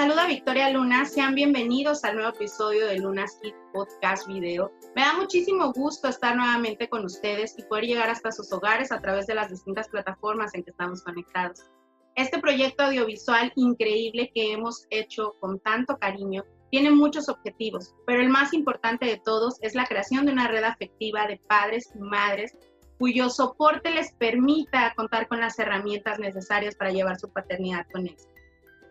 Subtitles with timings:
[0.00, 1.04] saluda Victoria Luna.
[1.04, 4.72] Sean bienvenidos al nuevo episodio de Luna's Kid Podcast Video.
[4.96, 9.00] Me da muchísimo gusto estar nuevamente con ustedes y poder llegar hasta sus hogares a
[9.02, 11.70] través de las distintas plataformas en que estamos conectados.
[12.14, 18.30] Este proyecto audiovisual increíble que hemos hecho con tanto cariño tiene muchos objetivos, pero el
[18.30, 22.56] más importante de todos es la creación de una red afectiva de padres y madres
[22.98, 28.29] cuyo soporte les permita contar con las herramientas necesarias para llevar su paternidad con éxito.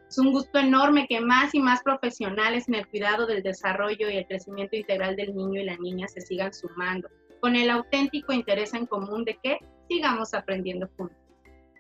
[0.10, 4.18] Es un gusto enorme que más y más profesionales en el cuidado del desarrollo y
[4.18, 7.08] el crecimiento integral del niño y la niña se sigan sumando,
[7.42, 11.16] con el auténtico interés en común de que sigamos aprendiendo juntos.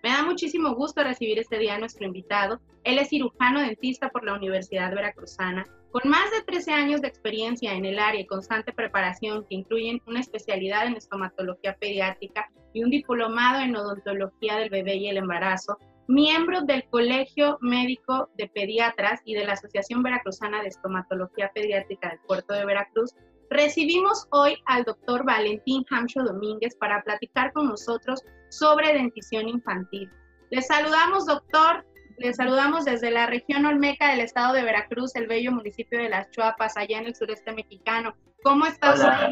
[0.03, 2.61] Me da muchísimo gusto recibir este día a nuestro invitado.
[2.83, 7.73] Él es cirujano dentista por la Universidad Veracruzana, con más de 13 años de experiencia
[7.73, 12.91] en el área y constante preparación que incluyen una especialidad en estomatología pediátrica y un
[12.91, 15.79] diplomado en odontología del bebé y el embarazo,
[16.09, 22.19] miembro del Colegio Médico de Pediatras y de la Asociación Veracruzana de Estomatología Pediátrica del
[22.21, 23.13] Puerto de Veracruz,
[23.51, 30.09] recibimos hoy al doctor Valentín Hamsho Domínguez para platicar con nosotros sobre dentición infantil.
[30.49, 31.85] Les saludamos, doctor.
[32.17, 36.31] Les saludamos desde la región Olmeca del estado de Veracruz, el bello municipio de Las
[36.31, 38.15] Chuapas, allá en el sureste mexicano.
[38.41, 39.31] ¿Cómo estás Hola.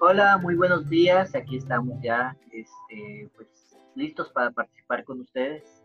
[0.00, 1.34] Hola, muy buenos días.
[1.34, 5.81] Aquí estamos ya este, pues, listos para participar con ustedes.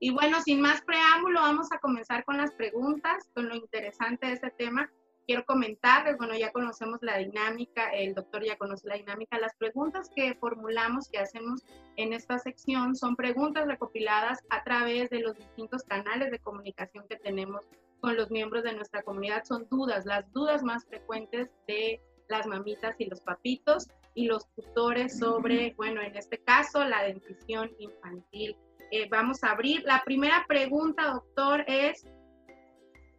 [0.00, 4.34] Y bueno, sin más preámbulo, vamos a comenzar con las preguntas, con lo interesante de
[4.34, 4.88] este tema.
[5.26, 9.38] Quiero comentarles, bueno, ya conocemos la dinámica, el doctor ya conoce la dinámica.
[9.38, 11.64] Las preguntas que formulamos, que hacemos
[11.96, 17.16] en esta sección, son preguntas recopiladas a través de los distintos canales de comunicación que
[17.16, 17.62] tenemos
[18.00, 19.44] con los miembros de nuestra comunidad.
[19.44, 25.18] Son dudas, las dudas más frecuentes de las mamitas y los papitos y los tutores
[25.18, 28.56] sobre, bueno, en este caso, la dentición infantil
[28.90, 29.82] eh, vamos a abrir.
[29.84, 32.06] La primera pregunta, doctor, es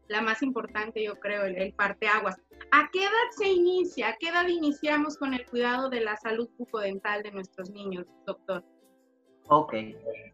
[0.08, 2.42] la más importante, yo creo, el, el parteaguas.
[2.72, 4.10] ¿A qué edad se inicia?
[4.10, 8.64] ¿A qué edad iniciamos con el cuidado de la salud bucodental de nuestros niños, doctor?
[9.48, 9.74] Ok,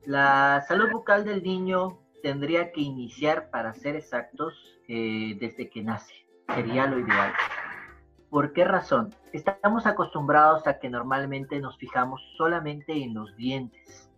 [0.05, 4.53] la salud bucal del niño tendría que iniciar, para ser exactos,
[4.87, 6.13] eh, desde que nace.
[6.53, 7.31] Sería lo ideal.
[8.29, 9.15] ¿Por qué razón?
[9.31, 14.09] Estamos acostumbrados a que normalmente nos fijamos solamente en los dientes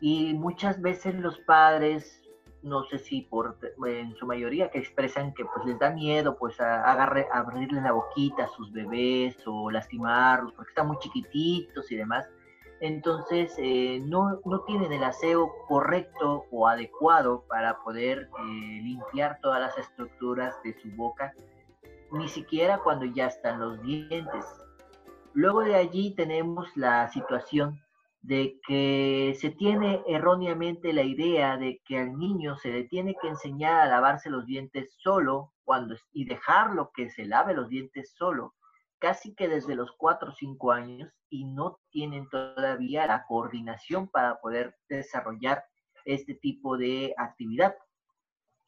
[0.00, 2.22] y muchas veces los padres,
[2.62, 6.60] no sé si por en su mayoría que expresan que pues les da miedo pues
[6.60, 11.96] a, agarre, abrirle la boquita a sus bebés o lastimarlos porque están muy chiquititos y
[11.96, 12.26] demás.
[12.80, 19.60] Entonces eh, no, no, tienen el aseo correcto o adecuado para poder eh, limpiar todas
[19.60, 21.34] las estructuras de su boca,
[22.10, 24.46] ni siquiera cuando ya están los dientes.
[25.34, 27.82] Luego de allí tenemos la situación
[28.22, 33.28] de que se tiene erróneamente la idea de que al niño se le tiene que
[33.28, 38.54] enseñar a lavarse los dientes solo cuando, y dejarlo que se lave los dientes solo,
[38.98, 44.38] casi que desde los 4 o 5 años y no tienen todavía la coordinación para
[44.40, 45.64] poder desarrollar
[46.04, 47.74] este tipo de actividad.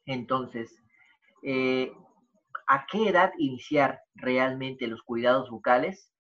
[0.07, 0.75] Entonces,
[1.43, 1.93] eh,
[2.69, 6.11] ¿a qué edad iniciar realmente los cuidados bucales?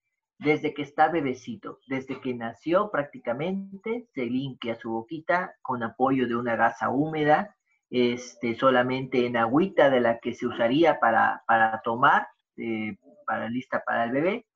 [0.43, 6.37] Desde que está bebecito, desde que nació prácticamente, se limpia su boquita con apoyo de
[6.37, 7.57] una gasa húmeda,
[7.91, 11.43] este, solamente en agüita de la que se usaría para,
[11.85, 12.27] tomar,
[12.57, 14.47] eh, para lista para el bebé.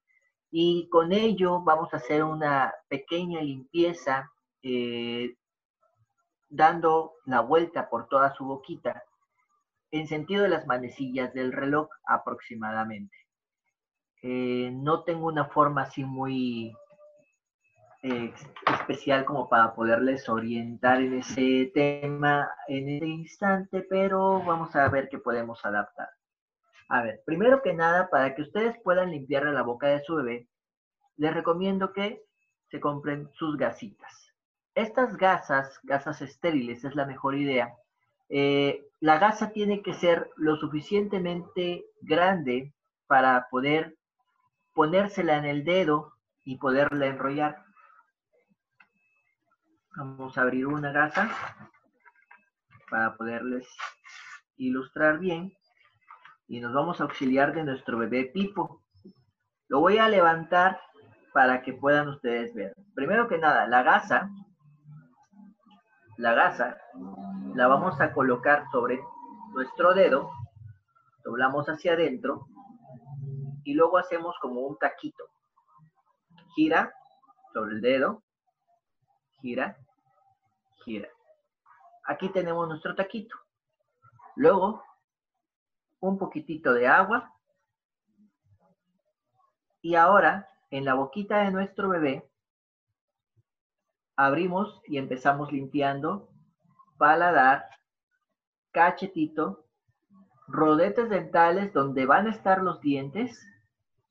[0.51, 4.31] Y con ello vamos a hacer una pequeña limpieza,
[4.63, 5.37] eh,
[6.49, 9.05] dando la vuelta por toda su boquita,
[9.91, 13.26] en sentido de las manecillas del reloj aproximadamente.
[14.29, 16.77] Eh, no tengo una forma así muy
[18.03, 18.35] eh,
[18.75, 25.09] especial como para poderles orientar en ese tema en este instante, pero vamos a ver
[25.09, 26.09] qué podemos adaptar.
[26.89, 30.49] A ver, primero que nada, para que ustedes puedan limpiarle la boca de su bebé,
[31.17, 32.21] les recomiendo que
[32.69, 34.35] se compren sus gasitas.
[34.75, 37.73] Estas gasas, gasas estériles, es la mejor idea.
[38.29, 42.75] Eh, la gasa tiene que ser lo suficientemente grande
[43.07, 43.96] para poder
[44.77, 46.13] ponérsela en el dedo
[46.45, 47.65] y poderla enrollar.
[49.97, 51.31] Vamos a abrir una gasa
[52.91, 53.67] para poderles
[54.59, 55.57] ilustrar bien.
[56.47, 58.83] Y nos vamos a auxiliar de nuestro bebé Pipo.
[59.69, 60.79] Lo voy a levantar
[61.33, 62.75] para que puedan ustedes ver.
[62.95, 64.29] Primero que nada, la gasa,
[66.19, 66.77] la gasa,
[67.55, 69.01] la vamos a colocar sobre
[69.55, 70.31] nuestro dedo,
[71.25, 72.47] doblamos hacia adentro
[73.67, 75.25] y luego hacemos como un taquito.
[76.55, 76.95] Gira
[77.53, 78.23] sobre el dedo,
[79.41, 79.77] gira,
[80.85, 81.09] gira.
[82.05, 83.37] Aquí tenemos nuestro taquito.
[84.37, 84.85] Luego,
[85.99, 87.35] un poquitito de agua.
[89.83, 92.31] Y ahora, en la boquita de nuestro bebé,
[94.15, 96.29] abrimos y empezamos limpiando
[96.99, 97.69] paladar,
[98.71, 99.67] cachetito,
[100.47, 103.45] rodetes dentales donde van a estar los dientes,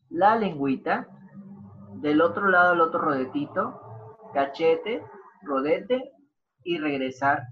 [0.09, 1.07] la lengüita,
[1.95, 3.81] del otro lado el otro rodetito,
[4.33, 5.03] cachete,
[5.41, 6.11] rodete
[6.63, 7.43] y regresar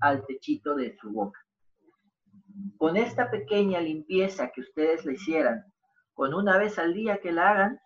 [0.00, 1.40] al techito de su boca.
[2.78, 5.64] Con esta pequeña limpieza que ustedes le hicieran,
[6.14, 7.80] con una vez al día que la hagan,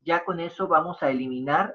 [0.00, 1.74] ya con eso vamos a eliminar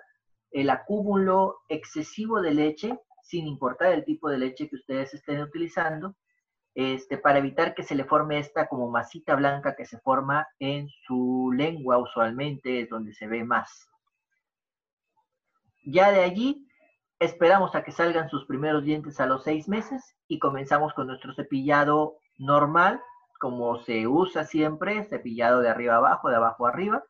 [0.52, 6.16] el acúmulo excesivo de leche, sin importar el tipo de leche que ustedes estén utilizando,
[6.76, 10.90] este, para evitar que se le forme esta como masita blanca que se forma en
[11.06, 13.88] su lengua usualmente, es donde se ve más.
[15.86, 16.68] Ya de allí
[17.20, 21.34] esperamos a que salgan sus primeros dientes a los seis meses y comenzamos con nuestro
[21.34, 23.02] cepillado normal,
[23.40, 27.04] como se usa siempre, cepillado de arriba abajo, de abajo arriba,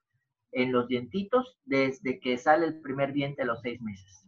[0.51, 4.22] en los dientitos desde que sale el primer diente a los seis meses.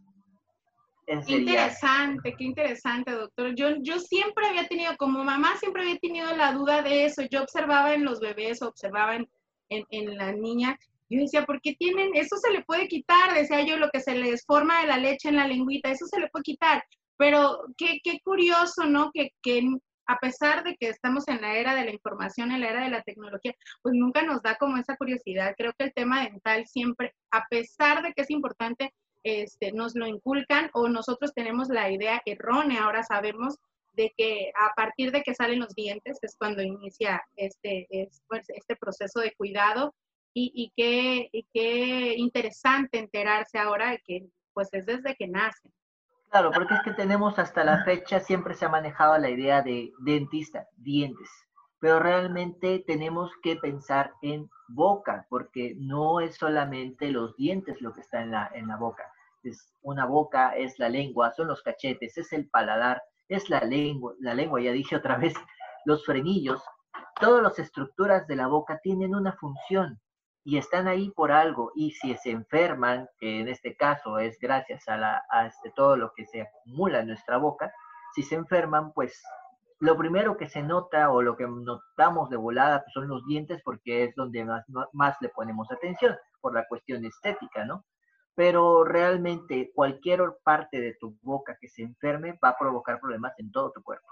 [1.06, 3.54] Qué interesante, qué interesante, doctor.
[3.54, 7.22] Yo, yo siempre había tenido, como mamá, siempre había tenido la duda de eso.
[7.30, 9.28] Yo observaba en los bebés, observaba en,
[9.68, 10.76] en, la niña.
[11.08, 12.10] Yo decía, ¿por qué tienen?
[12.14, 15.28] Eso se le puede quitar, decía yo, lo que se les forma de la leche
[15.28, 16.82] en la lengüita, eso se le puede quitar.
[17.16, 19.12] Pero qué, qué curioso, ¿no?
[19.14, 19.62] Que, que
[20.08, 22.90] a pesar de que estamos en la era de la información, en la era de
[22.90, 25.54] la tecnología, pues nunca nos da como esa curiosidad.
[25.56, 28.92] Creo que el tema dental siempre, a pesar de que es importante,
[29.26, 33.58] este, nos lo inculcan o nosotros tenemos la idea errónea, ahora sabemos
[33.94, 37.88] de que a partir de que salen los dientes es cuando inicia este,
[38.28, 39.96] pues, este proceso de cuidado
[40.32, 45.72] y, y, qué, qué interesante enterarse ahora que pues es desde que nacen.
[46.30, 49.90] Claro, porque es que tenemos hasta la fecha, siempre se ha manejado la idea de
[49.98, 51.28] dentista, dientes,
[51.80, 58.02] pero realmente tenemos que pensar en boca, porque no es solamente los dientes lo que
[58.02, 59.10] está en la, en la boca
[59.46, 64.14] es una boca, es la lengua, son los cachetes, es el paladar, es la lengua,
[64.20, 65.34] la lengua, ya dije otra vez,
[65.84, 66.62] los frenillos,
[67.20, 70.00] todas las estructuras de la boca tienen una función
[70.44, 71.72] y están ahí por algo.
[71.74, 76.12] Y si se enferman, que en este caso es gracias a, la, este, todo lo
[76.14, 77.72] que se acumula en nuestra boca,
[78.14, 79.20] si se enferman, pues
[79.80, 83.60] lo primero que se nota o lo que notamos de volada pues, son los dientes
[83.64, 87.84] porque es donde más, más le ponemos atención por la cuestión estética, ¿no?
[88.36, 93.50] Pero realmente cualquier parte de tu boca que se enferme va a provocar problemas en
[93.50, 94.06] todo tu cuerpo.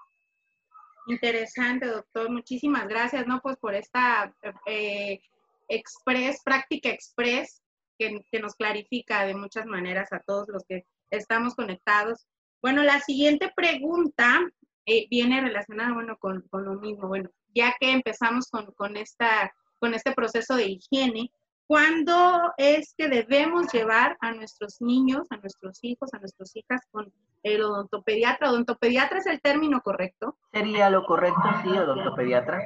[1.07, 2.31] Interesante, doctor.
[2.31, 3.41] Muchísimas gracias, ¿no?
[3.43, 4.35] Pues por esta
[4.65, 5.21] eh,
[5.69, 7.63] express, práctica express,
[7.99, 12.27] que, nos clarifica de muchas maneras a todos los que estamos conectados.
[12.63, 14.41] Bueno, la siguiente pregunta
[14.87, 17.09] eh, viene relacionada, bueno, con, con, lo mismo.
[17.09, 21.31] Bueno, ya que empezamos con, con, esta, con este proceso de higiene,
[21.67, 27.11] ¿Cuándo es que debemos llevar a nuestros niños, a nuestros hijos, a nuestras hijas con
[27.43, 28.51] el odontopediatra?
[28.51, 30.37] ¿Odontopediatra es el término correcto?
[30.53, 32.61] Sería lo correcto, sí, odontopediatra.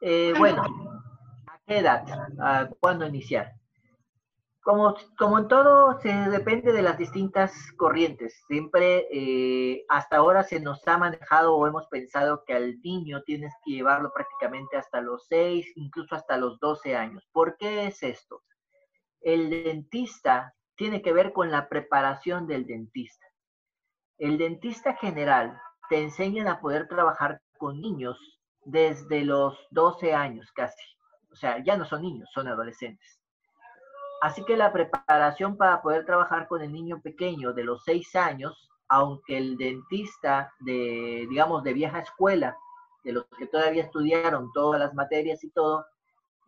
[0.00, 0.62] Eh, bueno,
[1.46, 2.04] ¿a qué edad?
[2.80, 3.52] ¿Cuándo iniciar?
[4.68, 8.44] Como, como en todo, se depende de las distintas corrientes.
[8.48, 13.54] Siempre, eh, hasta ahora se nos ha manejado o hemos pensado que al niño tienes
[13.64, 17.26] que llevarlo prácticamente hasta los 6, incluso hasta los 12 años.
[17.32, 18.42] ¿Por qué es esto?
[19.22, 23.26] El dentista tiene que ver con la preparación del dentista.
[24.18, 28.18] El dentista general te enseña a poder trabajar con niños
[28.66, 30.84] desde los 12 años casi.
[31.32, 33.17] O sea, ya no son niños, son adolescentes
[34.20, 38.68] Así que la preparación para poder trabajar con el niño pequeño de los seis años,
[38.88, 42.56] aunque el dentista de, digamos, de vieja escuela,
[43.04, 45.86] de los que todavía estudiaron todas las materias y todo,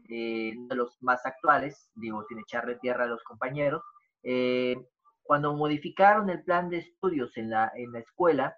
[0.08, 3.82] eh, de los más actuales, digo, sin echarle tierra a los compañeros,
[4.24, 4.76] eh,
[5.22, 8.56] cuando modificaron el plan de estudios en la, en la escuela,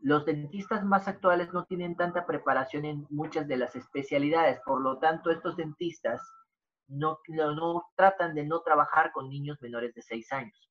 [0.00, 4.98] los dentistas más actuales no tienen tanta preparación en muchas de las especialidades, por lo
[4.98, 6.20] tanto, estos dentistas
[6.92, 10.70] no, no, tratan de no trabajar con niños menores de 6 años.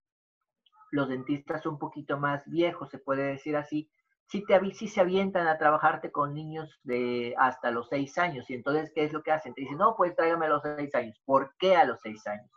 [0.92, 3.90] Los dentistas un poquito más viejos, se puede decir así,
[4.28, 8.50] sí, te, se avientan a trabajarte con niños de hasta los 6 años.
[8.50, 9.54] Y entonces, ¿qué es lo que hacen?
[9.54, 11.20] Te dicen, no, pues tráigame a los 6 años.
[11.26, 12.50] ¿Por qué a los 6 años?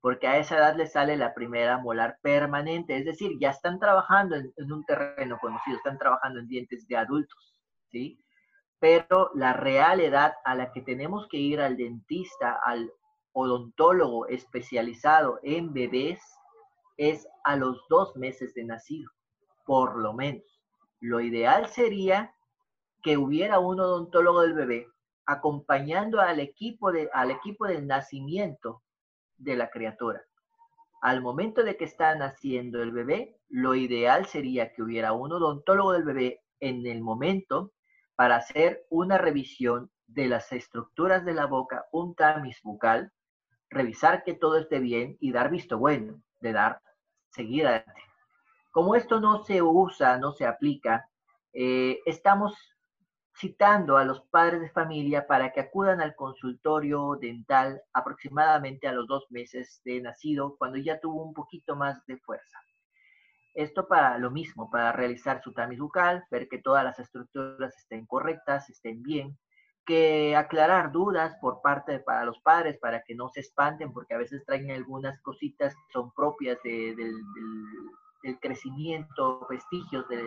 [0.00, 4.36] Porque a esa edad les sale la primera molar permanente, es decir, ya están trabajando
[4.36, 7.56] en, en un terreno conocido, están trabajando en dientes de adultos,
[7.90, 8.22] ¿sí?
[8.78, 12.92] Pero la real edad a la que tenemos que ir al dentista, al
[13.38, 16.20] odontólogo especializado en bebés
[16.96, 19.10] es a los dos meses de nacido,
[19.64, 20.44] por lo menos.
[21.00, 22.34] Lo ideal sería
[23.02, 24.88] que hubiera un odontólogo del bebé
[25.26, 28.82] acompañando al equipo, de, al equipo del nacimiento
[29.36, 30.22] de la criatura.
[31.00, 35.92] Al momento de que está naciendo el bebé, lo ideal sería que hubiera un odontólogo
[35.92, 37.72] del bebé en el momento
[38.16, 43.12] para hacer una revisión de las estructuras de la boca, un tamis bucal,
[43.70, 46.80] revisar que todo esté bien y dar visto bueno, de dar,
[47.30, 48.02] seguir adelante.
[48.70, 51.08] Como esto no se usa, no se aplica,
[51.52, 52.54] eh, estamos
[53.38, 59.06] citando a los padres de familia para que acudan al consultorio dental aproximadamente a los
[59.06, 62.58] dos meses de nacido, cuando ya tuvo un poquito más de fuerza.
[63.54, 68.06] Esto para lo mismo, para realizar su tamiz bucal, ver que todas las estructuras estén
[68.06, 69.38] correctas, estén bien,
[69.88, 74.12] que aclarar dudas por parte de para los padres para que no se espanten, porque
[74.12, 80.22] a veces traen algunas cositas que son propias del, del, crecimiento, vestigios del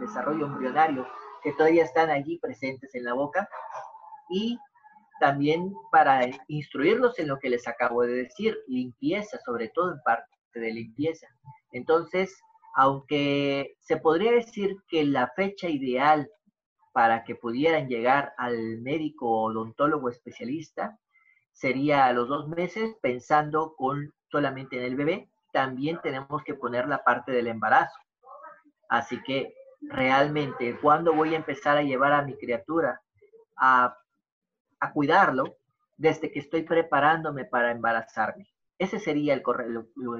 [0.00, 1.06] desarrollo embrionario
[1.44, 3.48] que todavía están allí presentes en la boca
[4.28, 4.58] y
[5.20, 10.26] también para instruirlos en lo que les acabo de decir, limpieza, sobre todo en parte
[10.54, 11.28] de limpieza.
[11.70, 12.36] Entonces,
[12.74, 16.28] aunque se podría decir que la fecha ideal
[16.98, 20.98] para que pudieran llegar al médico odontólogo especialista
[21.52, 26.88] sería a los dos meses, pensando con solamente en el bebé, también tenemos que poner
[26.88, 27.96] la parte del embarazo.
[28.88, 33.00] Así que realmente cuándo voy a empezar a llevar a mi criatura
[33.56, 33.96] a,
[34.92, 35.56] cuidarlo
[35.96, 38.48] desde que estoy preparándome para embarazarme.
[38.76, 39.44] Ese sería el,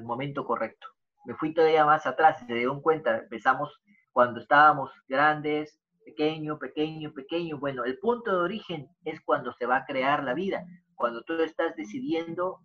[0.05, 0.87] momento correcto.
[1.25, 3.83] Me fui todavía más atrás y se dieron cuenta, empezamos
[4.13, 7.59] cuando estábamos grandes, pequeño, pequeño, pequeño.
[7.59, 11.35] Bueno, el punto de origen es cuando se va a crear la vida, cuando tú
[11.35, 12.61] estás decidiendo,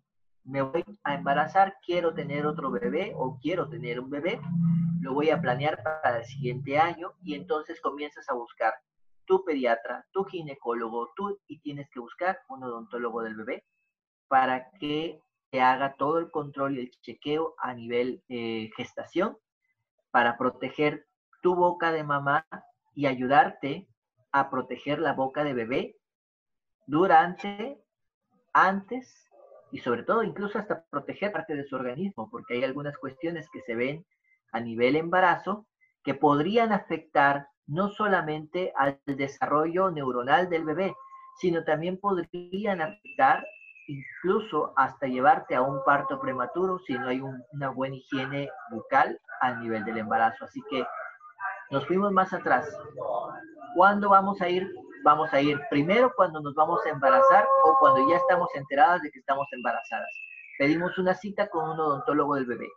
[0.46, 4.40] me voy a embarazar, quiero tener otro bebé o quiero tener un bebé,
[5.02, 8.74] lo voy a planear para el siguiente año y entonces comienzas a buscar
[9.26, 13.66] tu pediatra, tu ginecólogo, tú y tienes que buscar un odontólogo del bebé
[14.28, 15.20] para que
[15.52, 19.38] te haga todo el control y el chequeo a nivel eh, gestación
[20.12, 21.06] para proteger
[21.42, 22.46] tu boca de mamá
[22.96, 23.88] y ayudarte
[24.32, 25.96] a proteger la boca de bebé
[26.86, 27.80] durante,
[28.54, 29.30] antes
[29.72, 33.62] y sobre todo incluso hasta proteger parte de su organismo, porque hay algunas cuestiones que
[33.62, 34.06] se ven
[34.52, 35.66] a nivel embarazo
[36.04, 40.94] que podrían afectar no solamente al desarrollo neuronal del bebé,
[41.38, 43.44] sino también podrían afectar
[43.88, 47.22] incluso hasta llevarte a un parto prematuro si no hay
[47.54, 50.46] una buena higiene bucal a nivel del embarazo.
[50.46, 50.86] Así que
[51.72, 52.68] nos fuimos más atrás.
[53.76, 54.72] ¿Cuándo vamos a ir?
[55.04, 59.12] Vamos a ir primero cuando nos vamos a embarazar o cuando ya estamos enteradas de
[59.12, 60.10] que estamos embarazadas.
[60.58, 62.70] Pedimos una cita con un odontólogo del bebé.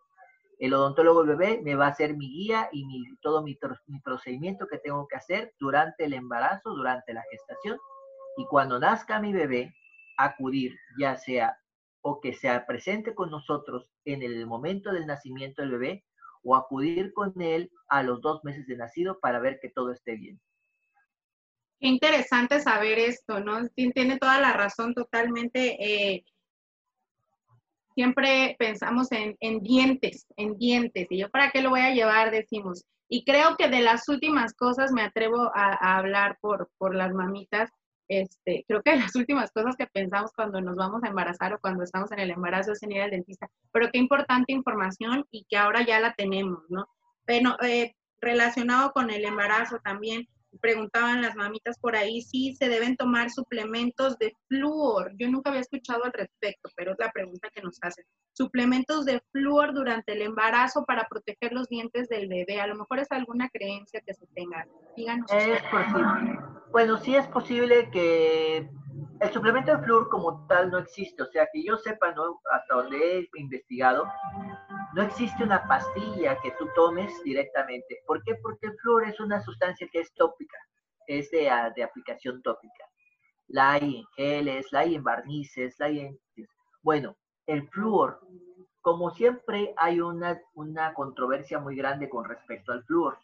[0.58, 2.84] El odontólogo del bebé me va a hacer mi guía y
[3.20, 3.58] todo mi,
[4.02, 7.78] procedimiento que tengo que hacer durante el embarazo, durante la gestación.
[8.38, 9.74] Y cuando nazca mi bebé,
[10.16, 11.58] acudir ya sea
[12.00, 16.04] o que sea presente con nosotros en el momento del nacimiento del bebé
[16.46, 20.14] o acudir con él a los dos meses de nacido para ver que todo esté
[20.14, 20.40] bien.
[21.80, 23.68] Qué interesante saber esto, ¿no?
[23.68, 25.76] Tiene toda la razón totalmente.
[25.78, 26.24] Eh,
[27.94, 31.06] siempre pensamos en, dientes, en dientes.
[31.10, 32.30] Y yo, ¿para qué lo voy a llevar?
[32.30, 32.84] Decimos.
[33.08, 37.70] Y creo que de las últimas cosas me atrevo a, hablar por, por las mamitas.
[38.08, 41.82] Este, creo que las últimas cosas que pensamos cuando nos vamos a embarazar o cuando
[41.82, 43.48] estamos en el embarazo es en ir al dentista.
[43.72, 46.86] Pero qué importante información y que ahora ya la tenemos, ¿no?
[47.26, 52.96] Bueno, eh, relacionado con el embarazo también, preguntaban las mamitas por ahí si se deben
[52.96, 55.12] tomar suplementos de flúor.
[55.18, 58.04] Yo nunca había escuchado al respecto, pero es la pregunta que nos hacen.
[58.32, 62.60] Suplementos de flúor durante el embarazo para proteger los dientes del bebé.
[62.60, 64.66] A lo mejor es alguna creencia que se tenga.
[64.96, 65.30] Díganos.
[65.32, 66.38] Es posible.
[66.72, 68.68] Bueno, sí es posible que
[69.20, 71.22] el suplemento de flúor como tal no existe.
[71.22, 72.40] O sea, que yo sepa, ¿no?
[72.52, 74.06] hasta donde he investigado,
[74.94, 78.02] no existe una pastilla que tú tomes directamente.
[78.06, 78.34] ¿Por qué?
[78.36, 80.58] Porque el flúor es una sustancia que es tópica,
[81.06, 82.84] es de, ah, aplicación tópica.
[83.48, 86.18] La hay en geles, la hay en barnices, la hay en...
[86.82, 88.20] Bueno, el flúor,
[88.80, 93.18] como siempre hay una, una controversia muy grande con respecto al flúor.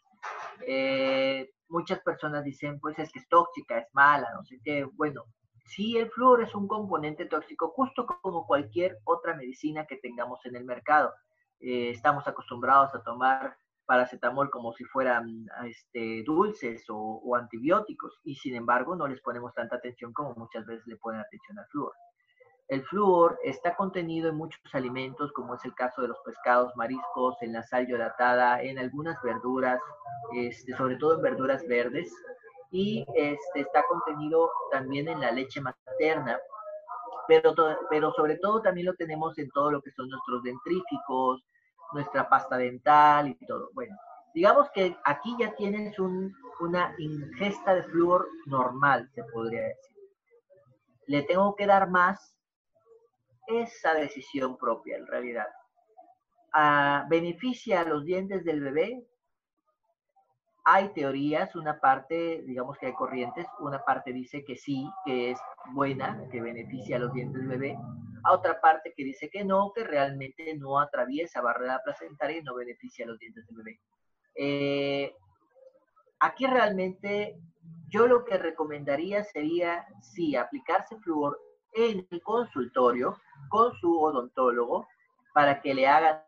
[0.67, 4.85] Eh, muchas personas dicen, pues es que es tóxica, es mala, no sé qué.
[4.85, 5.25] Bueno,
[5.75, 10.57] sí, el flúor es un componente tóxico, justo como cualquier otra medicina que tengamos en
[10.57, 11.13] el mercado.
[11.61, 18.55] Eh, estamos acostumbrados a tomar paracetamol como si fueran este, dulces o, antibióticos y sin
[18.55, 21.93] embargo no les ponemos tanta atención como muchas veces le ponen atención al flúor.
[22.69, 27.37] El flúor está contenido en muchos alimentos, como es el caso de los pescados, mariscos,
[27.43, 29.81] en la sal hidratada, en algunas verduras,
[30.35, 32.11] este, sobre todo en verduras verdes,
[32.73, 36.41] y este, está contenido también en la leche materna,
[37.29, 37.55] pero,
[37.91, 41.45] pero sobre todo también lo tenemos en todo lo que son nuestros dentríficos,
[41.93, 43.69] nuestra pasta dental y todo.
[43.75, 43.95] Bueno,
[44.35, 49.97] digamos que aquí ya tienes una ingesta de flúor normal, se podría decir.
[51.07, 52.35] Le tengo que dar más
[53.47, 55.47] esa decisión propia, en realidad.
[56.55, 59.07] Ah, ¿Beneficia a los dientes del bebé?
[60.65, 65.41] Hay teorías, una parte, digamos que hay corrientes, una parte dice que sí, que es
[65.73, 67.77] buena, que beneficia a los dientes del bebé,
[68.25, 72.55] a otra parte que dice que no, que realmente no atraviesa barrera placentaria y no
[72.55, 73.81] beneficia a los dientes del bebé.
[74.35, 75.15] Eh,
[76.21, 77.37] aquí realmente
[77.89, 81.39] yo lo que recomendaría sería, sí, aplicarse flúor
[81.75, 84.87] en el consultorio con su odontólogo
[85.35, 86.23] para que le hagan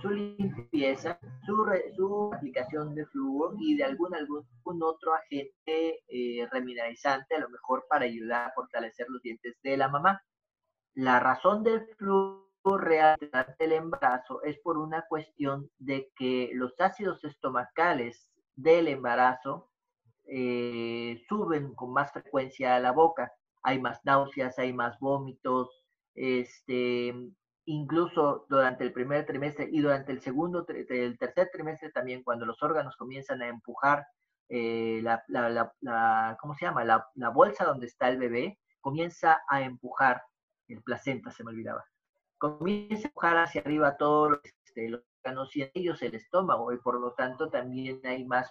[0.00, 4.44] su limpieza, su, aplicación de flúor y de algún, algún
[4.82, 9.88] otro agente eh, remineralizante, a lo mejor para ayudar a fortalecer los dientes de la
[9.88, 10.22] mamá.
[10.94, 16.78] La razón del flúor real durante el embarazo es por una cuestión de que los
[16.80, 19.70] ácidos estomacales del embarazo
[20.26, 23.32] eh, suben con más frecuencia a la boca.
[23.62, 27.14] Hay más náuseas, hay más vómitos, este,
[27.68, 32.62] incluso durante el primer trimestre y durante el segundo, el tercer trimestre también, cuando los
[32.62, 34.06] órganos comienzan a empujar
[34.48, 35.22] eh, la,
[36.40, 36.84] ¿cómo se llama?
[36.84, 40.22] La, bolsa donde está el bebé, comienza a empujar,
[40.68, 41.84] el placenta se me olvidaba,
[42.38, 46.78] comienza a empujar hacia arriba todos los, este, los órganos y ellos el estómago, y
[46.78, 48.50] por lo tanto también hay más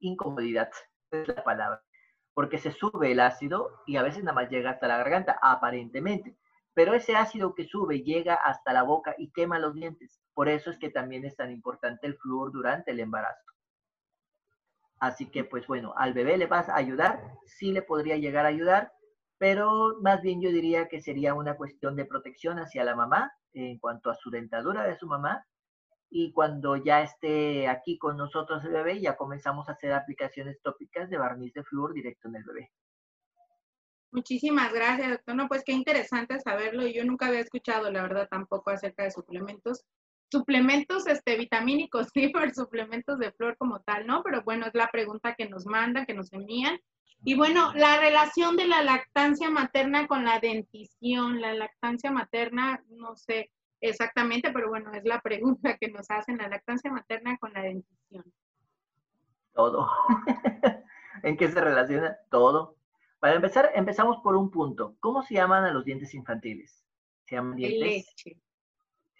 [0.00, 0.70] incomodidad,
[1.10, 1.82] es la palabra
[2.38, 6.36] porque se sube el ácido y a veces nada más llega hasta la garganta, aparentemente.
[6.72, 10.20] Pero ese ácido que sube llega hasta la boca y quema los dientes.
[10.34, 13.42] Por eso es que también es tan importante el flúor durante el embarazo.
[15.00, 18.50] Así que, pues bueno, al bebé le vas a ayudar, sí le podría llegar a
[18.50, 18.92] ayudar,
[19.38, 23.80] pero más bien yo diría que sería una cuestión de protección hacia la mamá en
[23.80, 25.44] cuanto a su dentadura de su mamá
[26.10, 31.10] y cuando ya esté aquí con nosotros el bebé, ya comenzamos a hacer aplicaciones tópicas
[31.10, 32.70] de barniz de flúor directo en el bebé.
[34.10, 35.34] Muchísimas gracias, doctor.
[35.34, 36.86] No, pues qué interesante saberlo.
[36.86, 39.84] Yo nunca había escuchado, la verdad, tampoco acerca de suplementos.
[40.30, 44.22] Suplementos este, vitamínicos, sí, pero suplementos de flor como tal, ¿no?
[44.22, 46.80] Pero bueno, es la pregunta que nos mandan, que nos envían.
[47.24, 53.16] Y bueno, la relación de la lactancia materna con la dentición, la lactancia materna, no
[53.16, 57.62] sé, Exactamente, pero bueno, es la pregunta que nos hacen la lactancia materna con la
[57.62, 58.24] dentición.
[59.52, 59.88] Todo.
[61.22, 62.16] ¿En qué se relaciona?
[62.30, 62.76] Todo.
[63.20, 64.96] Para empezar, empezamos por un punto.
[65.00, 66.84] ¿Cómo se llaman a los dientes infantiles?
[67.24, 67.80] Se llaman dientes.
[67.80, 68.42] De leche.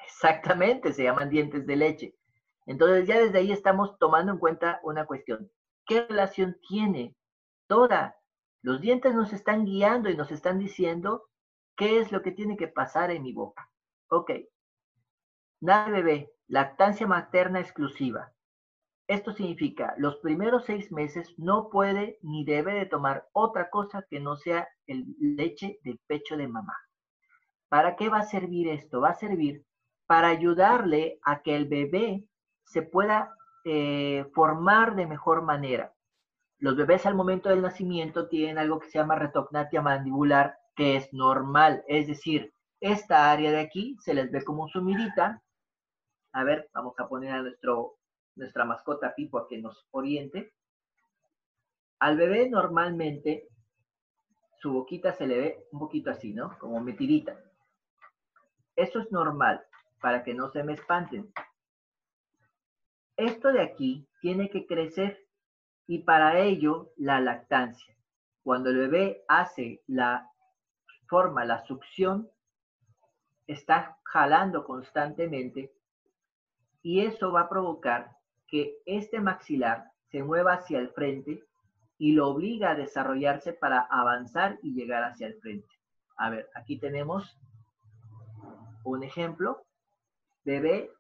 [0.05, 2.15] Exactamente, se llaman dientes de leche.
[2.67, 5.51] Entonces ya desde ahí estamos tomando en cuenta una cuestión.
[5.87, 7.17] ¿Qué relación tiene
[7.67, 8.17] toda?
[8.63, 11.29] Los dientes nos están guiando y nos están diciendo
[11.77, 13.71] qué es lo que tiene que pasar en mi boca.
[14.11, 14.31] Ok.
[15.61, 18.33] Nada bebé, lactancia materna exclusiva.
[19.07, 24.21] Esto significa, los primeros seis meses no puede ni debe de tomar otra cosa que
[24.21, 26.77] no sea el leche del pecho de mamá.
[27.69, 29.01] ¿Para qué va a servir esto?
[29.01, 29.65] Va a servir
[30.07, 32.25] para ayudarle a que el bebé
[32.65, 35.93] se pueda eh, formar de mejor manera.
[36.59, 41.13] Los bebés al momento del nacimiento tienen algo que se llama retognatia mandibular, que es
[41.13, 45.43] normal, es decir, esta área de aquí se les ve como sumidita.
[46.33, 47.97] A ver, vamos a poner a nuestro,
[48.37, 50.53] nuestra mascota Pipo a que nos oriente.
[51.99, 53.49] Al bebé normalmente
[54.61, 56.57] su boquita se le ve un poquito así, ¿no?
[56.59, 57.37] Como metidita.
[58.77, 59.65] Eso es normal,
[60.01, 61.33] para que no se me espanten.
[63.17, 65.27] Esto de aquí tiene que crecer
[65.89, 67.97] y para ello la lactancia.
[68.45, 70.31] Cuando el bebé hace la
[71.09, 72.31] forma, la succión,
[73.49, 75.73] está jalando constantemente
[76.83, 81.43] y eso va a provocar que este maxilar se mueva hacia el frente
[81.99, 85.69] y lo obliga a desarrollarse para avanzar y llegar hacia el frente.
[86.17, 87.37] A ver, aquí tenemos
[88.85, 89.65] un ejemplo.
[90.45, 90.91] Bebé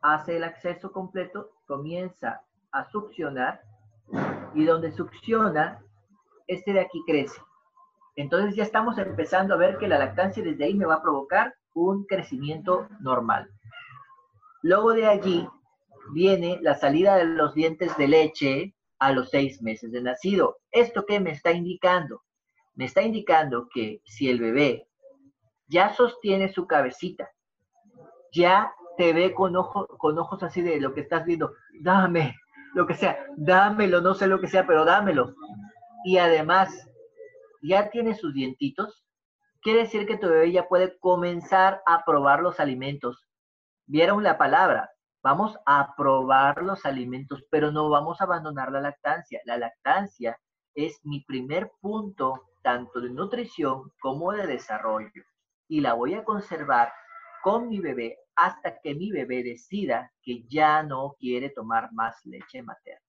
[0.00, 3.62] hace el acceso completo, comienza a succionar
[4.54, 5.82] y donde succiona,
[6.46, 7.40] este de aquí crece.
[8.16, 11.54] Entonces ya estamos empezando a ver que la lactancia desde ahí me va a provocar
[11.74, 13.50] un crecimiento normal.
[14.62, 15.46] Luego de allí
[16.12, 20.56] viene la salida de los dientes de leche a los seis meses de nacido.
[20.70, 22.22] ¿Esto qué me está indicando?
[22.74, 24.88] Me está indicando que si el bebé
[25.68, 27.30] ya sostiene su cabecita,
[28.32, 32.34] ya te ve con, ojos así de lo que estás viendo, dame,
[32.74, 35.34] lo que sea, dámelo, no sé lo que sea, pero dámelo.
[36.04, 36.88] Y además,
[37.62, 39.04] ya tiene sus dientitos,
[39.60, 43.26] quiere decir que tu bebé ya puede comenzar a probar los alimentos.
[43.86, 44.90] Vieron la palabra,
[45.22, 49.40] vamos a probar los alimentos, pero no vamos a abandonar la lactancia.
[49.44, 50.38] La lactancia
[50.74, 55.22] es mi primer punto tanto de nutrición como de desarrollo
[55.68, 56.92] y la voy a conservar
[57.42, 62.62] con mi bebé hasta que mi bebé decida que ya no quiere tomar más leche
[62.62, 63.05] materna.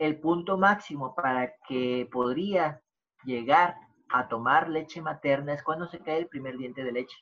[0.00, 2.80] El punto máximo para que podría
[3.22, 3.76] llegar
[4.08, 7.18] a tomar leche materna es cuando se cae el primer diente de leche.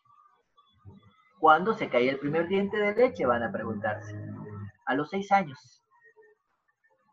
[1.40, 3.26] ¿Cuándo se cae el primer diente de leche?
[3.26, 4.14] Van a preguntarse.
[4.86, 5.82] A los seis años.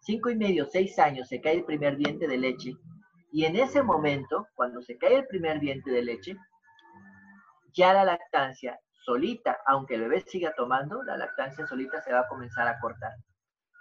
[0.02, 2.74] Cinco y medio, seis años se cae el primer diente de leche.
[3.32, 6.38] Y en ese momento, cuando se cae el primer diente de leche,
[7.74, 12.28] ya la lactancia solita, aunque el bebé siga tomando, la lactancia solita se va a
[12.28, 13.14] comenzar a cortar.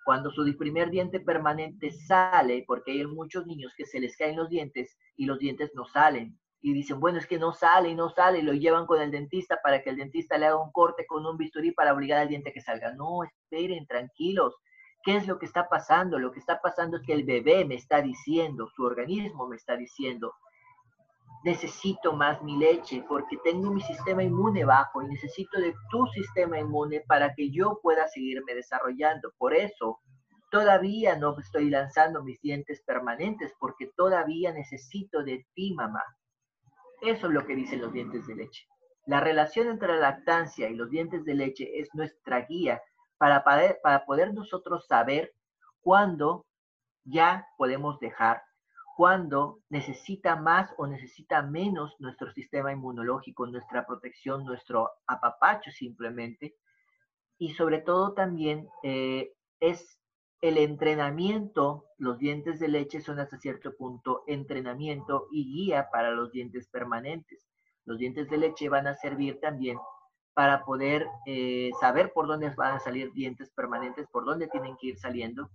[0.04, 4.50] Cuando su primer diente permanente sale, porque hay muchos niños que se les caen los
[4.50, 8.10] dientes y los dientes no salen, y dicen, bueno, es que no sale y no
[8.10, 11.06] sale, y lo llevan con el dentista para que el dentista le haga un corte
[11.06, 12.92] con un bisturí para obligar al diente a que salga.
[12.94, 14.54] No, esperen, tranquilos.
[15.02, 16.18] ¿Qué es lo que está pasando?
[16.18, 19.76] Lo que está pasando es que el bebé me está diciendo, su organismo me está
[19.76, 20.32] diciendo,
[21.44, 26.58] necesito más mi leche porque tengo mi sistema inmune bajo y necesito de tu sistema
[26.58, 29.30] inmune para que yo pueda seguirme desarrollando.
[29.36, 30.00] Por eso,
[30.50, 36.02] todavía no estoy lanzando mis dientes permanentes porque todavía necesito de ti, mamá.
[37.02, 38.66] Eso es lo que dicen los dientes de leche.
[39.06, 42.80] La relación entre la lactancia y los dientes de leche es nuestra guía
[43.18, 45.34] para poder, para poder nosotros saber
[45.82, 46.46] cuándo
[47.04, 48.42] ya podemos dejar
[48.96, 56.54] cuando necesita más o necesita menos nuestro sistema inmunológico, nuestra protección, nuestro apapacho simplemente.
[57.38, 59.98] Y sobre todo también eh, es
[60.40, 66.30] el entrenamiento, los dientes de leche son hasta cierto punto entrenamiento y guía para los
[66.30, 67.48] dientes permanentes.
[67.86, 69.78] Los dientes de leche van a servir también
[70.34, 74.88] para poder eh, saber por dónde van a salir dientes permanentes, por dónde tienen que
[74.88, 75.50] ir saliendo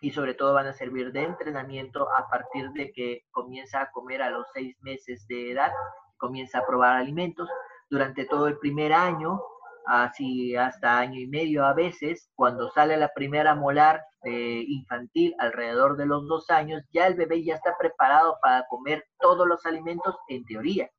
[0.00, 4.22] y sobre todo van a servir de entrenamiento a partir de que comienza a comer
[4.22, 5.72] a los seis meses de edad,
[6.16, 7.48] comienza a probar alimentos
[7.90, 9.40] durante todo el primer año,
[9.86, 15.96] así hasta año y medio a veces, cuando sale la primera molar eh, infantil alrededor
[15.96, 20.16] de los dos años, ya el bebé ya está preparado para comer todos los alimentos
[20.28, 20.90] en teoría,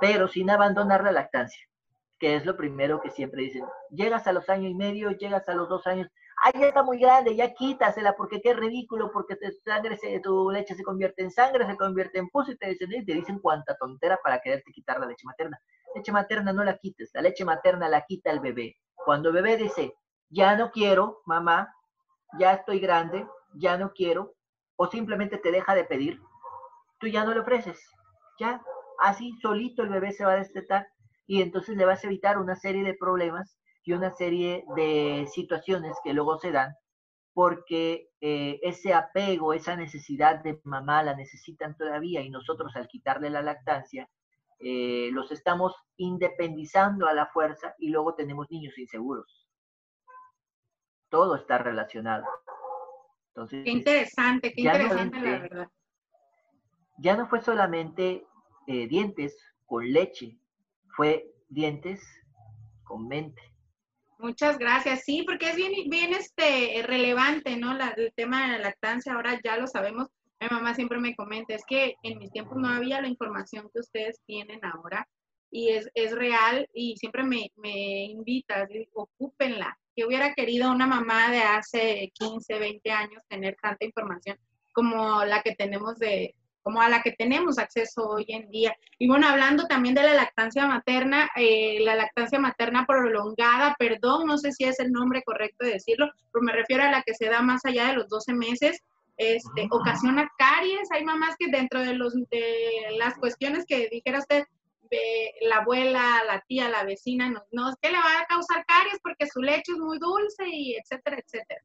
[0.00, 1.64] pero sin abandonar la lactancia,
[2.18, 3.64] que es lo primero que siempre dicen.
[3.90, 6.08] Llegas a los años y medio, llegas a los dos años,
[6.42, 10.50] ay, ya está muy grande, ya quítasela, porque qué ridículo, porque tu, sangre se, tu
[10.50, 13.76] leche se convierte en sangre, se convierte en pus, y te dicen, te dicen cuánta
[13.76, 15.58] tontera para quererte quitar la leche materna.
[15.94, 18.76] Leche materna no la quites, la leche materna la quita el bebé.
[18.94, 19.94] Cuando el bebé dice,
[20.28, 21.72] ya no quiero, mamá,
[22.38, 24.34] ya estoy grande, ya no quiero,
[24.76, 26.20] o simplemente te deja de pedir,
[26.98, 27.80] tú ya no le ofreces.
[28.38, 28.62] Ya,
[28.98, 30.86] así solito el bebé se va a destetar
[31.26, 35.96] y entonces le vas a evitar una serie de problemas y una serie de situaciones
[36.02, 36.74] que luego se dan
[37.32, 43.30] porque eh, ese apego, esa necesidad de mamá la necesitan todavía y nosotros al quitarle
[43.30, 44.10] la lactancia,
[44.58, 49.46] eh, los estamos independizando a la fuerza y luego tenemos niños inseguros.
[51.08, 52.24] Todo está relacionado.
[53.28, 55.68] Entonces, qué interesante, qué interesante la verdad.
[56.98, 58.26] Ya no fue solamente
[58.66, 60.40] eh, dientes con leche,
[60.96, 62.02] fue dientes
[62.82, 63.55] con mente.
[64.18, 65.04] Muchas gracias.
[65.04, 67.76] Sí, porque es bien, bien este, relevante, ¿no?
[67.96, 70.08] el tema de la lactancia, ahora ya lo sabemos.
[70.40, 73.80] Mi mamá siempre me comenta, es que en mis tiempos no había la información que
[73.80, 75.06] ustedes tienen ahora
[75.50, 79.78] y es, es real y siempre me, me invita, ocúpenla.
[79.94, 84.38] Que hubiera querido una mamá de hace 15, 20 años tener tanta información
[84.72, 86.34] como la que tenemos de,
[86.66, 88.74] como a la que tenemos acceso hoy en día.
[88.98, 94.36] Y bueno, hablando también de la lactancia materna, eh, la lactancia materna prolongada, perdón, no
[94.36, 97.26] sé si es el nombre correcto de decirlo, pero me refiero a la que se
[97.26, 98.82] da más allá de los 12 meses,
[99.16, 100.90] este, ocasiona caries.
[100.90, 104.42] Hay mamás que dentro de, los, de las cuestiones que dijera usted,
[105.42, 108.98] la abuela, la tía, la vecina, no, no, es que le va a causar caries
[109.04, 111.60] porque su leche es muy dulce y etcétera, etcétera.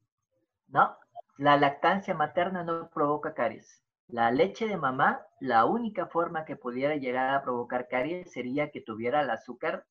[0.67, 0.95] No,
[1.39, 3.81] la lactancia materna no provoca caries.
[4.11, 8.81] La leche de mamá, la única forma que pudiera llegar a provocar caries sería que
[8.81, 9.85] tuviera el azúcar,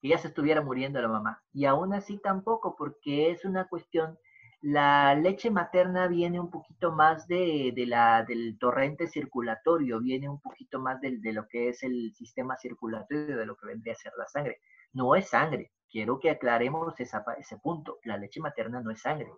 [0.00, 1.42] que ya se estuviera muriendo la mamá.
[1.52, 4.16] Y aún así tampoco, porque es una cuestión,
[4.60, 10.78] la leche materna viene un poquito más de, la, del torrente circulatorio, viene un poquito
[10.78, 14.12] más de, de lo que es el sistema circulatorio, de lo que vendría a ser
[14.16, 14.60] la sangre.
[14.92, 15.72] no es sangre.
[15.90, 17.98] Quiero que aclaremos ese punto.
[18.04, 19.32] La leche materna no es sangre,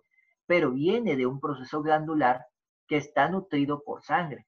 [0.45, 2.45] pero viene de un proceso glandular
[2.87, 4.45] que está nutrido por sangre.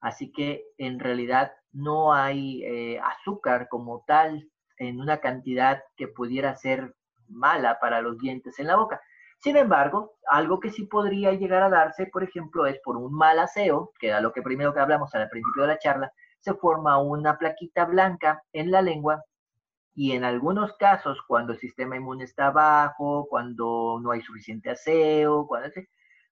[0.00, 6.54] Así que en realidad no hay eh, azúcar como tal en una cantidad que pudiera
[6.56, 6.94] ser
[7.28, 9.00] mala para los dientes en la boca.
[9.40, 13.38] Sin embargo, algo que sí podría llegar a darse, por ejemplo, es por un mal
[13.38, 16.98] aseo, que era lo que primero que hablamos al principio de la charla, se forma
[16.98, 19.22] una plaquita blanca en la lengua
[19.98, 25.46] y en algunos casos, cuando el sistema inmune está bajo, cuando no hay suficiente aseo,
[25.46, 25.70] cuando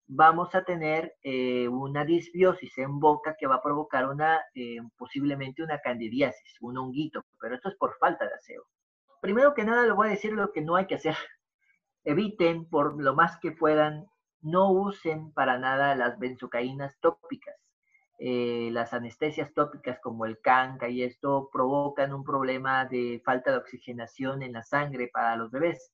[0.07, 5.63] vamos a tener eh, una disbiosis en boca que va a provocar una, eh, posiblemente
[5.63, 8.65] una candidiasis, un honguito, pero esto es por falta de aseo.
[9.21, 11.17] Primero que nada, le voy a decir lo que no hay que hacer.
[12.05, 14.07] Eviten por lo más que puedan,
[14.43, 17.57] no usen para nada las benzocaínas tópicas.
[18.19, 23.57] Eh, las anestesias tópicas como el canca y esto provocan un problema de falta de
[23.57, 25.93] oxigenación en la sangre para los bebés.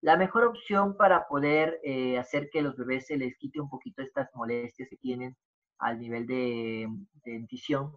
[0.00, 4.02] La mejor opción para poder eh, hacer que los bebés se les quite un poquito
[4.02, 5.36] estas molestias que tienen
[5.78, 6.86] al nivel de,
[7.24, 7.92] de dentición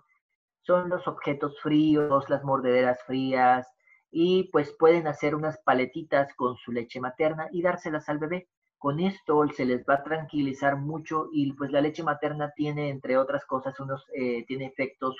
[0.61, 3.67] son los objetos fríos, las mordederas frías
[4.11, 8.47] y pues pueden hacer unas paletitas con su leche materna y dárselas al bebé.
[8.77, 13.17] Con esto se les va a tranquilizar mucho y pues la leche materna tiene, entre
[13.17, 15.17] otras cosas, unos, eh, tiene efectos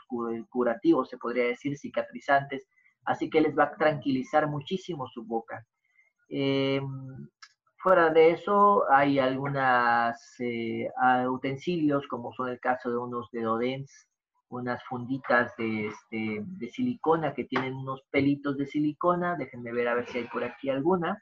[0.50, 2.68] curativos, se podría decir, cicatrizantes,
[3.04, 5.66] así que les va a tranquilizar muchísimo su boca.
[6.30, 7.28] Em,
[7.78, 10.88] fuera de eso, hay algunos eh,
[11.28, 14.08] utensilios, como son el caso de unos dedodens,
[14.50, 19.36] unas funditas de, este, de silicona que tienen unos pelitos de silicona.
[19.36, 21.22] Déjenme ver a ver si hay por aquí alguna.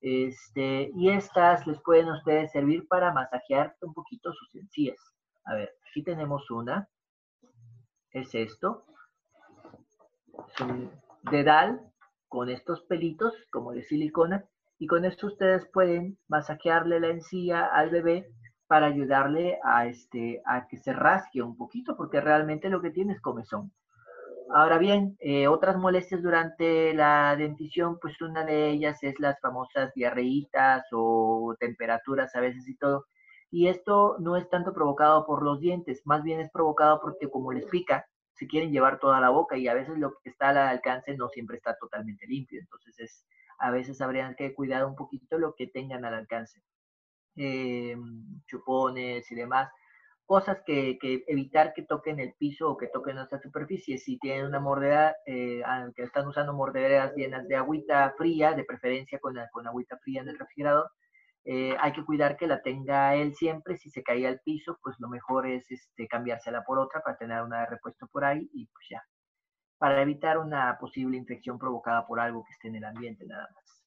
[0.00, 4.98] Este, y estas les pueden ustedes servir para masajear un poquito sus encías.
[5.44, 6.88] A ver, aquí tenemos una.
[8.12, 8.84] Es esto.
[10.46, 10.90] Es un
[11.30, 11.80] dedal
[12.28, 14.44] con estos pelitos como de silicona.
[14.78, 18.28] Y con esto ustedes pueden masajearle la encía al bebé
[18.68, 23.14] para ayudarle a, este, a que se rasque un poquito, porque realmente lo que tiene
[23.14, 23.72] es comezón.
[24.50, 29.92] Ahora bien, eh, otras molestias durante la dentición, pues una de ellas es las famosas
[29.94, 33.06] diarreitas o temperaturas a veces y todo.
[33.50, 37.52] Y esto no es tanto provocado por los dientes, más bien es provocado porque como
[37.52, 38.06] les pica,
[38.38, 41.28] se quieren llevar toda la boca y a veces lo que está al alcance no
[41.28, 42.60] siempre está totalmente limpio.
[42.60, 43.26] Entonces es,
[43.58, 46.62] a veces habrían que cuidar un poquito lo que tengan al alcance.
[47.36, 47.96] Eh,
[48.46, 49.68] chupones y demás
[50.28, 53.96] cosas que, evitar que toquen el piso o que toquen nuestra superficie.
[53.96, 55.62] Si tienen una mordedera, eh,
[55.96, 60.28] que están usando mordederas llenas de agüita fría, de preferencia con, con agüita fría en
[60.28, 60.90] el refrigerador,
[61.44, 63.78] eh, hay que cuidar que la tenga él siempre.
[63.78, 67.42] Si se caía al piso, pues lo mejor es este, cambiársela por otra para tener
[67.42, 69.02] una de repuesto por ahí y pues ya.
[69.78, 73.78] Para evitar una posible infección provocada por algo que esté en el ambiente nada más.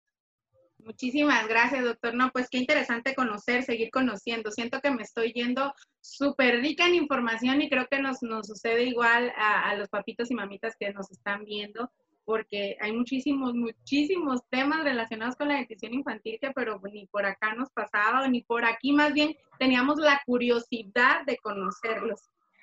[0.85, 2.15] Muchísimas gracias, doctor.
[2.15, 4.51] No, pues qué interesante conocer, seguir conociendo.
[4.51, 8.83] Siento que me estoy yendo súper rica en información y creo que nos, nos sucede
[8.83, 11.91] igual a, los papitos y mamitas que nos están viendo,
[12.25, 17.53] porque hay muchísimos, muchísimos temas relacionados con la nutrición infantil que pero ni por acá
[17.55, 22.21] nos pasaba, ni por aquí más bien teníamos la curiosidad de conocerlos.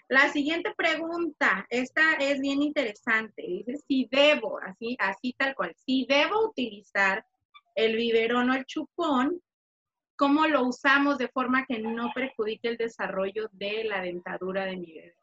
[0.09, 3.43] La siguiente pregunta, esta es bien interesante.
[3.43, 7.27] Dice, si debo, así, así tal cual, si debo utilizar
[7.75, 9.43] el biberón o el chupón,
[10.17, 14.93] cómo lo usamos de forma que no perjudique el desarrollo de la dentadura de mi
[14.93, 15.15] bebé.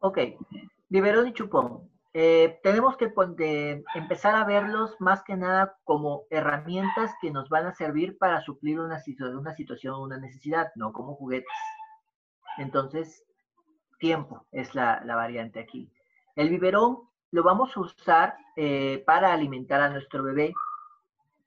[0.00, 0.18] Ok,
[0.88, 1.88] biberón y chupón.
[2.14, 3.12] Eh, tenemos que
[3.94, 8.80] empezar a verlos más que nada como herramientas que nos van a servir para suplir
[8.80, 11.48] una, situación o una necesidad, no como juguetes.
[12.56, 13.24] Entonces,
[13.98, 15.92] tiempo es la, variante aquí.
[16.34, 20.54] El biberón lo vamos a usar eh, para alimentar a nuestro bebé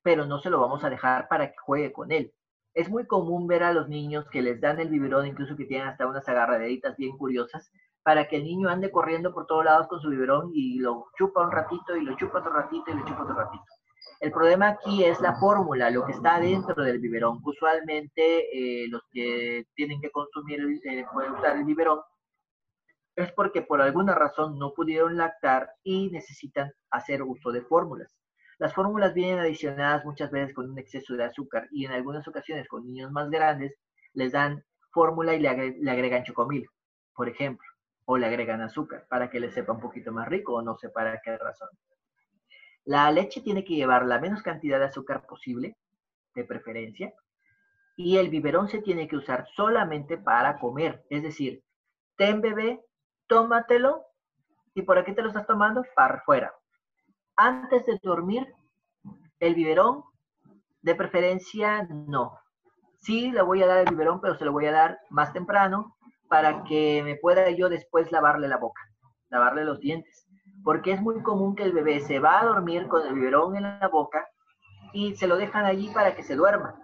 [0.04, 2.34] pero no se lo vamos a dejar para que juegue con él.
[2.74, 5.88] Es muy común ver a los niños que les dan el biberón, incluso que tienen
[5.88, 7.72] hasta unas agarraderitas bien curiosas,
[8.04, 11.44] para que el niño ande corriendo por todos lados con su biberón y lo chupa
[11.44, 13.66] un ratito y lo chupa otro ratito y lo chupa otro ratito.
[14.20, 17.40] El problema aquí es la fórmula, lo que está dentro del biberón.
[17.44, 22.00] Usualmente eh, los que tienen que consumir, eh, pueden usar el biberón,
[23.16, 28.16] es porque por alguna razón no pudieron lactar y necesitan hacer uso de fórmulas.
[28.58, 32.68] Las fórmulas vienen adicionadas muchas veces con un exceso de azúcar y en algunas ocasiones
[32.68, 33.74] con niños más grandes
[34.14, 36.68] les dan fórmula y le, agregan chocomil,
[37.16, 37.68] por ejemplo,
[38.12, 40.90] o le agregan azúcar para que les sepa un poquito más rico o no sé
[40.90, 41.70] para qué razón.
[42.84, 45.78] La leche tiene que llevar la menos cantidad de azúcar posible,
[46.36, 47.14] de preferencia,
[47.96, 51.64] y el biberón se tiene que usar solamente para comer, es decir,
[52.18, 52.82] ten bebé,
[53.28, 54.04] tómatelo
[54.74, 56.54] y por aquí te lo estás tomando para afuera
[57.38, 58.54] Antes de dormir,
[59.40, 60.04] el biberón,
[60.82, 62.38] de preferencia, no.
[63.00, 65.96] Sí, le voy a dar el biberón, pero se lo voy a dar más temprano
[66.32, 68.82] para que me pueda yo después lavarle la boca,
[69.30, 70.26] lavarle los dientes.
[70.64, 73.64] Porque es muy común que el bebé se va a dormir con el biberón en
[73.64, 74.26] la boca
[74.94, 76.80] y se lo dejan allí para que se duerma.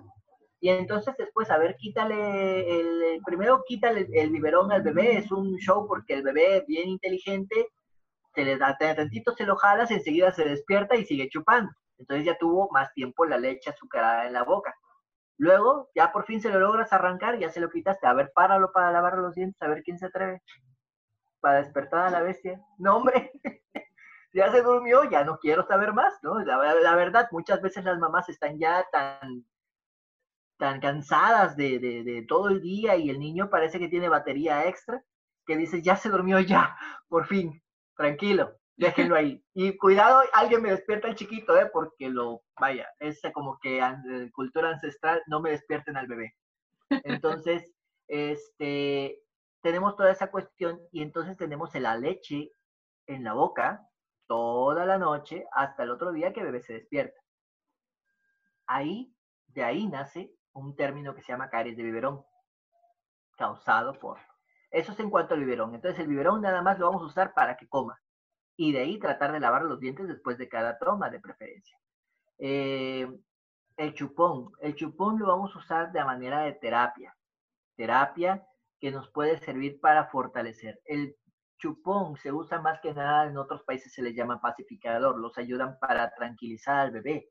[0.60, 5.56] Y entonces después, a ver, quítale, el, primero quítale el biberón al bebé, es un
[5.60, 7.70] show porque el bebé bien inteligente,
[8.36, 11.72] se le da tantito, se lo jalas, enseguida se despierta y sigue chupando.
[11.98, 14.76] Entonces ya tuvo más tiempo la leche azucarada en la boca.
[15.38, 18.08] Luego, ya por fin se lo logras arrancar, ya se lo quitaste.
[18.08, 20.41] A ver, páralo para lavar los dientes, a ver quién se atreve.
[21.39, 22.62] Para despertar a la bestia.
[22.80, 23.32] No, hombre.
[24.34, 26.39] ya se durmió, ya no quiero saber más, ¿no?
[26.39, 29.45] La, la, verdad, muchas veces las mamás están ya tan,
[30.58, 34.67] tan cansadas de, de, de, todo el día y el niño parece que tiene batería
[34.67, 35.04] extra,
[35.45, 36.76] que dice, ya se durmió ya,
[37.08, 37.62] por fin,
[37.95, 39.44] tranquilo déjenlo ahí.
[39.54, 41.70] Y cuidado, alguien me despierta el chiquito, ¿eh?
[41.74, 43.82] Porque lo, vaya, es como que
[44.34, 46.36] cultura ancestral, no me despierten al bebé.
[46.90, 47.74] Entonces,
[48.08, 49.20] este,
[49.62, 52.52] tenemos toda esa cuestión y entonces tenemos la leche
[53.08, 53.82] en la boca
[54.28, 57.20] toda la noche hasta el otro día que el bebé se despierta.
[58.68, 59.13] Ahí,
[59.48, 62.24] de ahí nace un término que se llama caries de biberón,
[63.38, 64.20] causado por...
[64.70, 65.74] Eso es en cuanto al biberón.
[65.74, 67.98] Entonces el biberón nada más lo vamos a usar para que coma
[68.58, 71.78] y de ahí tratar de lavar los dientes después de cada toma de preferencia.
[72.39, 73.08] Eh,
[73.78, 74.52] el chupón.
[74.60, 77.15] El chupón lo vamos a usar de manera de terapia.
[77.76, 78.46] Terapia
[78.80, 80.82] que nos puede servir para fortalecer.
[80.86, 81.15] El
[81.60, 85.78] chupón se usa más que nada en otros países, se les llama pacificador, los ayudan
[85.80, 87.30] para tranquilizar al bebé.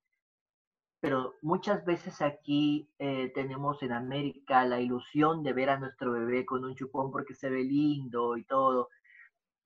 [1.01, 6.47] Pero muchas veces aquí eh, tenemos en América la ilusión de ver a nuestro bebé
[6.47, 8.89] con un chupón porque se ve lindo y todo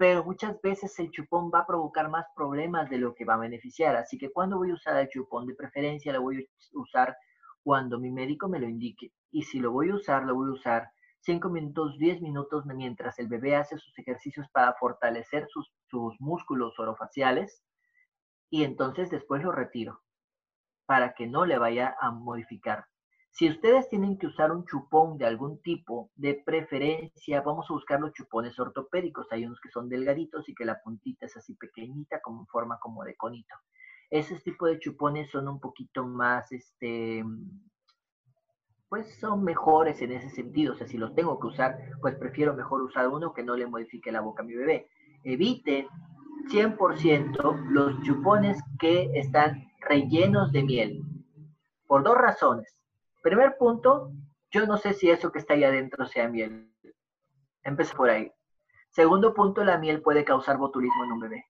[0.01, 3.41] pero muchas veces el chupón va a provocar más problemas de lo que va a
[3.41, 3.97] beneficiar.
[3.97, 7.15] Así que cuando voy a usar el chupón, de preferencia lo voy a usar
[7.63, 9.13] cuando mi médico me lo indique.
[9.31, 13.19] Y si lo voy a usar, lo voy a usar 5 minutos, 10 minutos mientras
[13.19, 17.63] el bebé hace sus ejercicios para fortalecer sus, sus músculos orofaciales
[18.49, 20.01] y entonces después lo retiro
[20.87, 22.87] para que no le vaya a modificar
[23.33, 28.01] si ustedes tienen que usar un chupón de algún tipo, de preferencia, vamos a buscar
[28.01, 29.27] los chupones ortopédicos.
[29.31, 32.79] Hay unos que son delgaditos y que la puntita es así pequeñita, como en forma
[32.81, 33.55] como de conito.
[34.11, 37.25] Ese tipo de chupones son un poquito más, este,
[38.88, 40.75] pues son mejores en ese sentido.
[40.75, 43.66] O sea, si los tengo que usar, pues prefiero mejor usar uno que no le
[43.66, 44.88] modifique la boca a mi bebé.
[45.23, 45.87] Eviten
[46.49, 51.03] 100% los chupones que están rellenos de miel.
[51.87, 52.80] Por dos razones.
[53.23, 54.13] Primer punto,
[54.51, 56.73] yo no sé si eso que está ahí adentro sea miel.
[57.63, 58.33] Empecé por ahí.
[58.91, 61.45] Segundo punto, la miel puede causar botulismo en un bebé.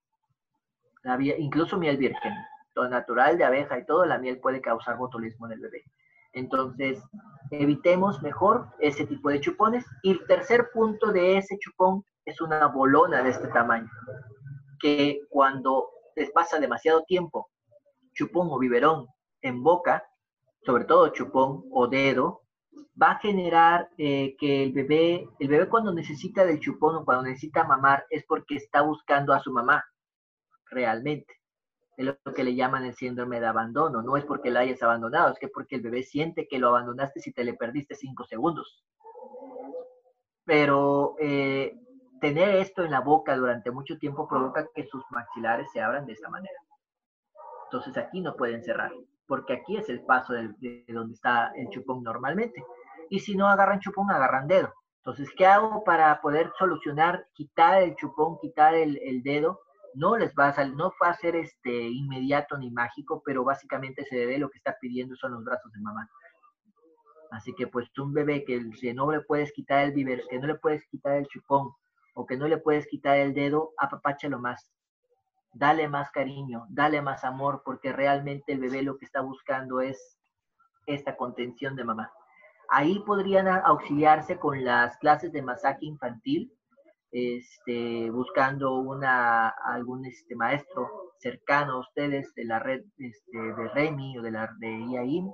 [1.38, 2.34] incluso miel virgen,
[2.74, 5.84] todo natural de abeja y todo, la miel puede causar botulismo en el bebé.
[6.32, 7.02] Entonces,
[7.50, 9.84] evitemos mejor ese tipo de chupones.
[10.02, 13.90] Y el tercer punto de ese chupón es una bolona de este tamaño,
[14.78, 17.48] que cuando les pasa demasiado tiempo,
[18.12, 19.06] chupón o biberón
[19.42, 20.04] en boca,
[20.64, 22.42] sobre todo chupón o dedo,
[23.00, 27.24] va a generar eh, que el bebé, el bebé cuando necesita del chupón o cuando
[27.24, 29.84] necesita mamar es porque está buscando a su mamá,
[30.70, 31.34] realmente.
[31.96, 34.02] Es lo que le llaman el síndrome de abandono.
[34.02, 37.20] No es porque la hayas abandonado, es que porque el bebé siente que lo abandonaste
[37.20, 38.84] si te le perdiste cinco segundos.
[40.44, 41.76] Pero eh,
[42.20, 46.14] tener esto en la boca durante mucho tiempo provoca que sus maxilares se abran de
[46.14, 46.58] esta manera.
[47.64, 48.92] Entonces aquí no pueden cerrar
[49.30, 52.64] porque aquí es el paso de, donde está el chupón normalmente.
[53.10, 54.74] Y si no agarran chupón, agarran dedo.
[54.96, 59.60] Entonces, ¿qué hago para poder solucionar, quitar el chupón, quitar el, dedo?
[59.94, 64.02] No les va a salir, no va a ser este inmediato ni mágico, pero básicamente
[64.02, 66.10] ese bebé lo que está pidiendo son los brazos de mamá.
[67.30, 70.48] Así que pues un bebé que, que no le puedes quitar el biber, que no
[70.48, 71.70] le puedes quitar el chupón
[72.14, 74.68] o que no le puedes quitar el dedo, apapáchalo más
[75.52, 80.18] dale más cariño, dale más amor, porque realmente el bebé lo que está buscando es
[80.86, 82.12] esta contención de mamá.
[82.68, 86.52] Ahí podrían auxiliarse con las clases de masaje infantil,
[87.12, 94.18] este, buscando una, algún este, maestro cercano a ustedes de la red este, de REMI
[94.18, 95.32] o de la de IAIM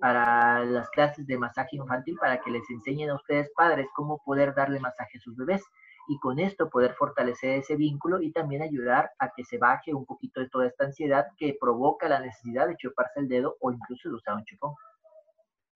[0.00, 4.54] para las clases de masaje infantil para que les enseñen a ustedes padres cómo poder
[4.54, 5.62] darle masaje a sus bebés
[6.10, 10.04] y con esto poder fortalecer ese vínculo y también ayudar a que se baje un
[10.04, 14.08] poquito de toda esta ansiedad que provoca la necesidad de chuparse el dedo o incluso
[14.08, 14.74] de usar un chupón.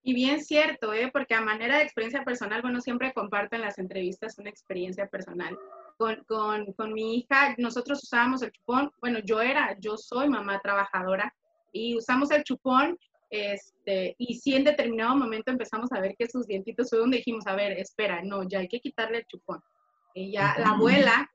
[0.02, 1.08] Y bien cierto, ¿eh?
[1.12, 5.56] porque a manera de experiencia personal, bueno, siempre comparto en las entrevistas una experiencia personal.
[5.96, 10.58] con, con, con, mi hija, nosotros usábamos el chupón, bueno, yo era, yo soy mamá
[10.60, 11.32] trabajadora
[11.70, 12.98] y usamos el chupón,
[13.30, 17.46] este, y si en determinado momento empezamos a ver que sus dientitos fue donde dijimos,
[17.46, 19.62] a ver, espera, no, ya hay que quitarle el chupón.
[20.14, 21.30] Y ya la abuela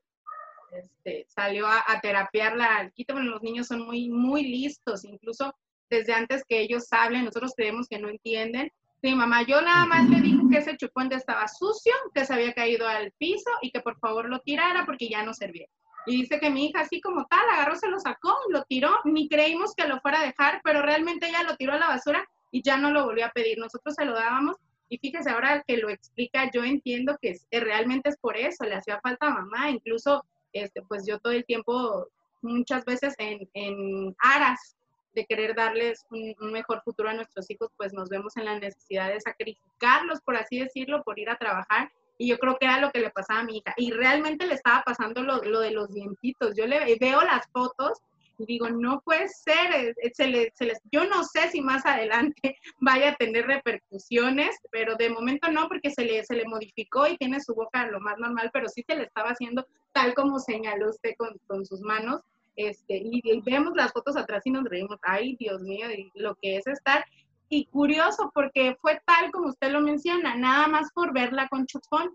[0.72, 5.54] este, salió a, a terapiarla, bueno, los niños son muy, muy listos, incluso
[5.88, 8.72] desde antes que ellos hablen, nosotros creemos que no entienden,
[9.02, 12.52] Sí, mamá, yo nada más le dije que ese chupón estaba sucio, que se había
[12.52, 15.66] caído al piso y que por favor lo tirara porque ya no servía.
[16.04, 19.26] Y dice que mi hija así como tal, agarró, se lo sacó, lo tiró, ni
[19.26, 22.62] creímos que lo fuera a dejar, pero realmente ella lo tiró a la basura y
[22.62, 23.58] ya no lo volvió a pedir.
[23.58, 24.56] Nosotros se lo dábamos
[24.90, 29.00] y fíjese ahora que lo explica, yo entiendo que, realmente es por eso, le hacía
[29.00, 32.08] falta a mamá, incluso este, pues yo todo el tiempo,
[32.42, 34.76] muchas veces en, en aras
[35.14, 39.08] de querer darles un, mejor futuro a nuestros hijos, pues nos vemos en la necesidad
[39.08, 41.92] de sacrificarlos, por así decirlo, por ir a trabajar.
[42.18, 43.72] Y yo creo que era lo que le pasaba a mi hija.
[43.76, 46.54] Y realmente le estaba pasando lo, lo de los dientitos.
[46.54, 48.02] Yo le veo las fotos
[48.40, 51.60] y digo, no puede ser, eh, eh, se le, se les, yo no sé si
[51.60, 56.44] más adelante vaya a tener repercusiones, pero de momento no, porque se le, se le
[56.46, 60.14] modificó y tiene su boca lo más normal, pero sí se le estaba haciendo tal
[60.14, 62.22] como señaló usted con, con sus manos,
[62.56, 66.66] este, y, vemos las fotos atrás y nos reímos, ay Dios mío, lo que es
[66.66, 67.04] estar.
[67.48, 72.14] Y curioso porque fue tal como usted lo menciona, nada más por verla con chupón.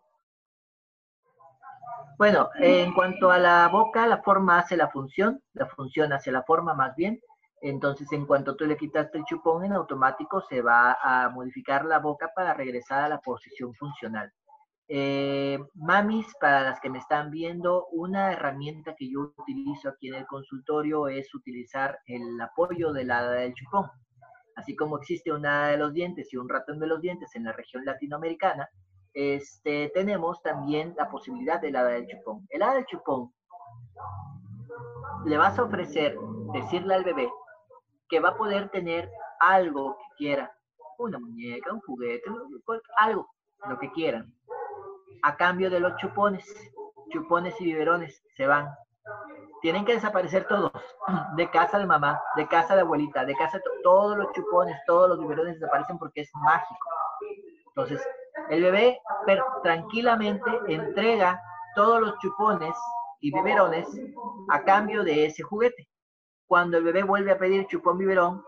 [2.18, 6.43] Bueno, en cuanto a la boca, la forma hace la función, la función hace la
[6.43, 7.20] forma más bien.
[7.61, 11.99] Entonces, en cuanto tú le quitaste el chupón, en automático se va a modificar la
[11.99, 14.32] boca para regresar a la posición funcional.
[14.88, 20.16] Eh, mamis, para las que me están viendo, una herramienta que yo utilizo aquí en
[20.16, 23.89] el consultorio es utilizar el apoyo de la del chupón.
[24.55, 27.51] Así como existe una de los dientes y un ratón de los dientes en la
[27.51, 28.70] región latinoamericana,
[29.16, 32.45] este, tenemos también la posibilidad del hada del chupón.
[32.49, 33.34] El hada del chupón
[35.26, 36.16] le vas a ofrecer,
[36.53, 37.32] decirle al bebé
[38.07, 39.09] que va a poder tener
[39.39, 40.55] algo que quiera,
[40.99, 42.30] una muñeca, un juguete,
[42.99, 43.28] algo,
[43.68, 44.32] lo que quieran
[45.26, 46.45] a cambio de los chupones.
[47.09, 48.70] Chupones y biberones se van.
[49.61, 50.72] Tienen que desaparecer todos,
[51.36, 55.09] de casa de mamá, de casa de abuelita, de casa de todos los chupones, todos
[55.09, 56.89] los biberones desaparecen porque es mágico.
[57.70, 58.07] Entonces,
[58.50, 59.00] el bebé
[59.64, 61.41] tranquilamente entrega
[61.76, 62.76] todos los chupones
[63.20, 63.88] y biberones
[64.50, 65.88] a cambio de ese juguete.
[66.48, 68.43] Cuando el bebé vuelve a pedir chupón biberón,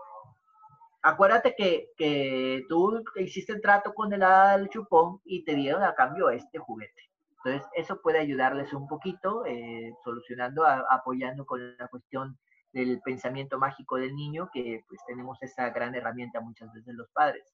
[1.02, 6.30] acuérdate que, que, tú hiciste el trato con el chupón y te dieron a cambio
[6.30, 7.02] este juguete.
[7.44, 12.38] Entonces, eso puede ayudarles un poquito, eh, solucionando, apoyando con la cuestión
[12.72, 17.44] del pensamiento mágico del niño, que pues tenemos esa gran herramienta muchas veces los padres.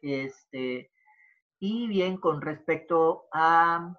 [0.00, 0.90] Este,
[1.60, 3.94] y bien, con respecto a...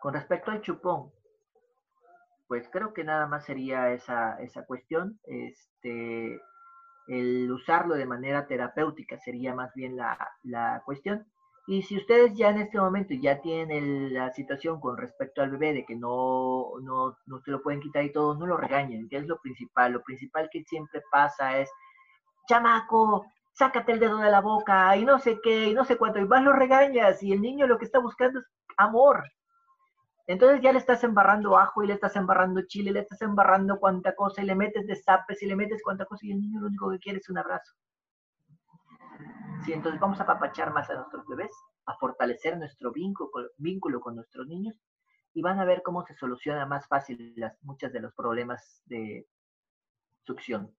[0.00, 1.12] Con respecto al chupón,
[2.46, 5.20] pues creo que nada más sería esa, esa cuestión.
[5.24, 6.40] Este,
[7.08, 11.26] el usarlo de manera terapéutica sería más bien la, la cuestión.
[11.66, 15.72] Y si ustedes ya en este momento ya tienen la situación con respecto al bebé
[15.72, 19.18] de que no, no, no se lo pueden quitar y todo, no lo regañen, que
[19.18, 19.92] es lo principal.
[19.92, 21.70] Lo principal que siempre pasa es,
[22.48, 26.18] chamaco, sácate el dedo de la boca y no sé qué, y no sé cuánto,
[26.18, 28.46] y más lo regañas y el niño lo que está buscando es
[28.76, 29.24] amor,
[30.30, 34.14] entonces ya le estás embarrando ajo y le estás embarrando chile, le estás embarrando cuanta
[34.14, 36.68] cosa y le metes de zapes y le metes cuanta cosa y el niño lo
[36.68, 37.74] único que quiere es un abrazo.
[39.64, 41.50] Sí, entonces vamos a apapachar más a nuestros bebés,
[41.86, 44.76] a fortalecer nuestro vínculo, con nuestros niños
[45.34, 49.26] y van a ver cómo se soluciona más fácil las, muchas de los problemas de
[50.24, 50.72] succión.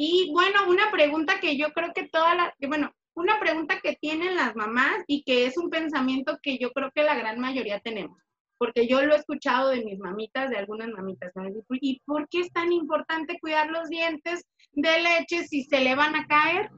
[0.00, 4.36] Y bueno, una pregunta que yo creo que toda la, bueno, una pregunta que tienen
[4.36, 8.16] las mamás y que es un pensamiento que yo creo que la gran mayoría tenemos
[8.58, 11.32] porque yo lo he escuchado de mis mamitas, de algunas mamitas.
[11.80, 16.14] ¿Y por qué es tan importante cuidar los dientes de leche si se le van
[16.14, 16.70] a caer?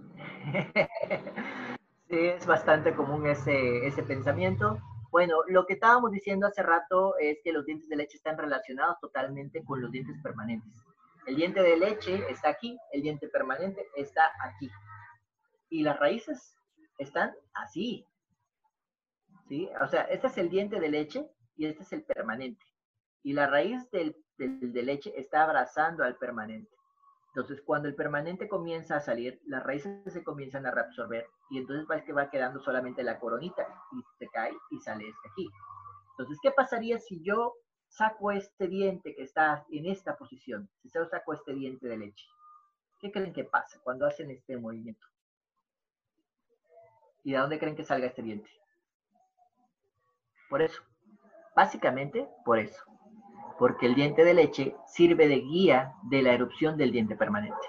[2.10, 4.80] Sí, es bastante común ese, ese pensamiento.
[5.12, 8.96] Bueno, lo que estábamos diciendo hace rato es que los dientes de leche están relacionados
[9.00, 10.72] totalmente con los dientes permanentes.
[11.26, 14.70] El diente de leche está aquí, el diente permanente está aquí.
[15.68, 16.56] Y las raíces
[16.98, 18.06] están así.
[19.48, 19.68] ¿Sí?
[19.80, 22.64] O sea, este es el diente de leche y este es el permanente.
[23.22, 26.70] Y la raíz del, de leche está abrazando al permanente.
[27.34, 31.86] Entonces, cuando el permanente comienza a salir, las raíces se comienzan a reabsorber y entonces
[31.88, 35.48] va, que va quedando solamente la coronita y se cae y sale este aquí.
[36.12, 37.54] Entonces, ¿qué pasaría si yo
[37.90, 40.70] saco este diente que está en esta posición?
[40.80, 42.26] Si yo saco este diente de leche.
[43.00, 45.06] ¿Qué creen que pasa cuando hacen este movimiento?
[47.24, 48.50] ¿Y de dónde creen que salga este diente?
[50.48, 50.82] Por eso,
[51.54, 52.82] básicamente por eso,
[53.58, 57.66] porque el diente de leche sirve de guía de la erupción del diente permanente.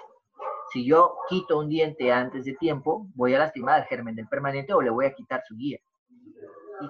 [0.72, 4.72] Si yo quito un diente antes de tiempo, voy a lastimar al germen del permanente
[4.72, 5.78] o le voy a quitar su guía.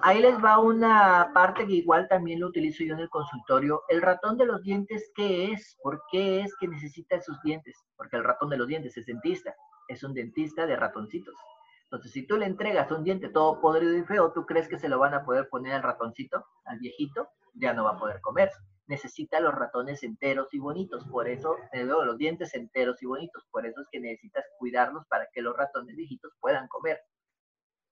[0.01, 3.83] Ahí les va una parte que igual también lo utilizo yo en el consultorio.
[3.89, 5.77] El ratón de los dientes, ¿qué es?
[5.83, 7.75] ¿Por qué es que necesita esos dientes?
[7.95, 9.55] Porque el ratón de los dientes es dentista,
[9.87, 11.35] es un dentista de ratoncitos.
[11.83, 14.89] Entonces, si tú le entregas un diente todo podrido y feo, ¿tú crees que se
[14.89, 17.29] lo van a poder poner al ratoncito, al viejito?
[17.53, 18.51] Ya no va a poder comer.
[18.87, 23.81] Necesita los ratones enteros y bonitos, por eso, los dientes enteros y bonitos, por eso
[23.81, 26.99] es que necesitas cuidarlos para que los ratones viejitos puedan comer.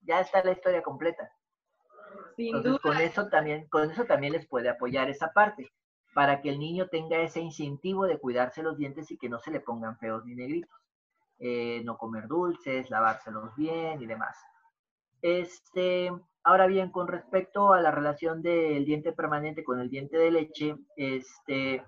[0.01, 1.31] Ya está la historia completa.
[2.38, 5.71] Entonces, con eso también, con eso también les puede apoyar esa parte,
[6.13, 9.51] para que el niño tenga ese incentivo de cuidarse los dientes y que no se
[9.51, 10.77] le pongan feos ni negritos.
[11.39, 14.38] Eh, no comer dulces, lavárselos bien y demás.
[15.21, 16.11] Este,
[16.43, 20.75] ahora bien, con respecto a la relación del diente permanente con el diente de leche,
[20.95, 21.84] este,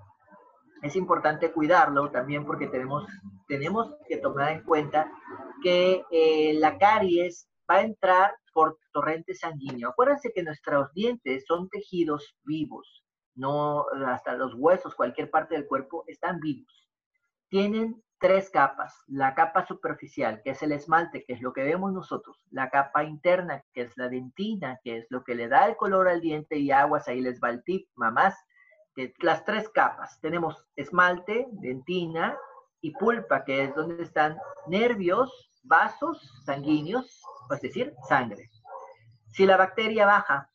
[0.81, 3.05] es importante cuidarlo también porque tenemos,
[3.47, 5.11] tenemos que tomar en cuenta
[5.61, 9.89] que eh, la caries va a entrar por torrente sanguíneo.
[9.89, 13.03] Acuérdense que nuestros dientes son tejidos vivos,
[13.35, 16.87] no hasta los huesos, cualquier parte del cuerpo están vivos.
[17.49, 18.95] Tienen tres capas.
[19.07, 22.45] La capa superficial, que es el esmalte, que es lo que vemos nosotros.
[22.51, 26.07] La capa interna, que es la dentina, que es lo que le da el color
[26.07, 28.33] al diente y aguas, ahí les va el tip, mamás.
[29.19, 30.21] Las tres capas.
[30.21, 32.37] Tenemos esmalte, dentina
[32.79, 34.37] y pulpa, que es donde están
[34.67, 38.49] nervios, vasos sanguíneos, es decir, sangre.
[39.31, 40.49] Si la bacteria baja,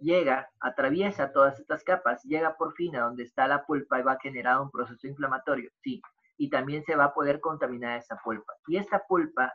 [0.00, 4.12] llega, atraviesa todas estas capas, llega por fin a donde está la pulpa y va
[4.12, 6.02] a generar un proceso inflamatorio, sí,
[6.36, 8.54] y también se va a poder contaminar esa pulpa.
[8.66, 9.52] Y esa pulpa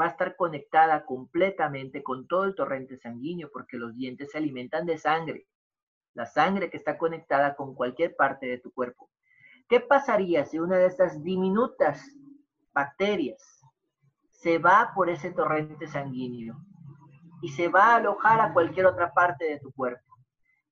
[0.00, 4.86] va a estar conectada completamente con todo el torrente sanguíneo porque los dientes se alimentan
[4.86, 5.46] de sangre.
[6.14, 9.10] La sangre que está conectada con cualquier parte de tu cuerpo.
[9.68, 12.04] ¿Qué pasaría si una de estas diminutas
[12.72, 13.59] bacterias
[14.42, 16.56] se va por ese torrente sanguíneo
[17.42, 20.16] y se va a alojar a cualquier otra parte de tu cuerpo.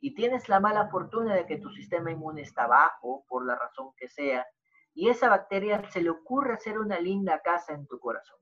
[0.01, 3.93] Y tienes la mala fortuna de que tu sistema inmune está bajo, por la razón
[3.97, 4.47] que sea,
[4.95, 8.39] y esa bacteria se le ocurre hacer una linda casa en tu corazón.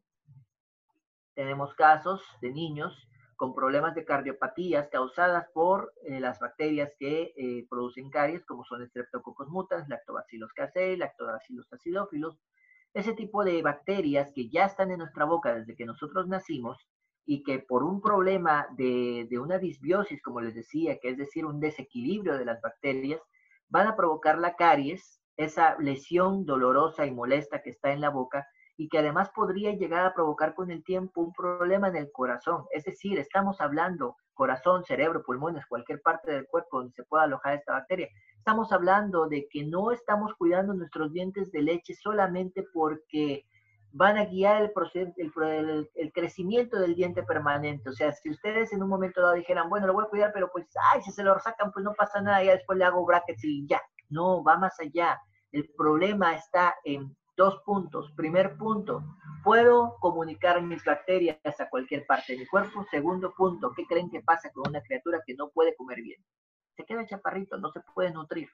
[1.34, 7.66] Tenemos casos de niños con problemas de cardiopatías causadas por eh, las bacterias que eh,
[7.68, 12.38] producen caries, como son Streptococcus mutans, Lactobacillus casei, Lactobacillus acidophilus,
[12.96, 16.78] ese tipo de bacterias que ya están en nuestra boca desde que nosotros nacimos
[17.26, 21.60] y que por un problema de, una disbiosis, como les decía, que es decir, un
[21.60, 23.20] desequilibrio de las bacterias,
[23.68, 28.46] van a provocar la caries, esa lesión dolorosa y molesta que está en la boca
[28.78, 32.64] y que además podría llegar a provocar con el tiempo un problema en el corazón.
[32.70, 37.56] Es decir, estamos hablando corazón, cerebro, pulmones, cualquier parte del cuerpo donde se pueda alojar
[37.56, 38.08] esta bacteria.
[38.46, 43.44] Estamos hablando de que no estamos cuidando nuestros dientes de leche solamente porque
[43.90, 47.90] van a guiar el, proceso, el, crecimiento del diente permanente.
[47.90, 50.48] O sea, si ustedes en un momento dado dijeran, bueno, lo voy a cuidar, pero
[50.52, 53.42] pues, ay, si se lo sacan, pues no pasa nada, ya después le hago brackets
[53.42, 53.82] y ya.
[54.10, 55.20] No, va más allá.
[55.50, 58.12] El problema está en dos puntos.
[58.12, 59.02] Primer punto,
[59.42, 62.86] puedo comunicar mis bacterias a cualquier parte de mi cuerpo.
[62.92, 66.22] Segundo punto, ¿qué creen que pasa con una criatura que no puede comer bien?
[66.76, 68.48] Se queda chaparrito, no se puede nutrir.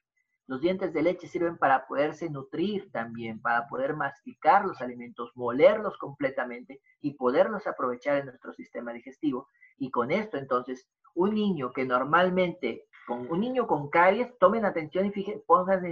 [0.46, 5.96] Los dientes de leche sirven para poderse nutrir también, para poder masticar los alimentos, molerlos
[5.98, 9.48] completamente y poderlos aprovechar en nuestro sistema digestivo.
[9.78, 15.06] Y con esto, entonces, un niño que normalmente, con un niño con caries, tomen atención
[15.06, 15.84] y fíjense, pongan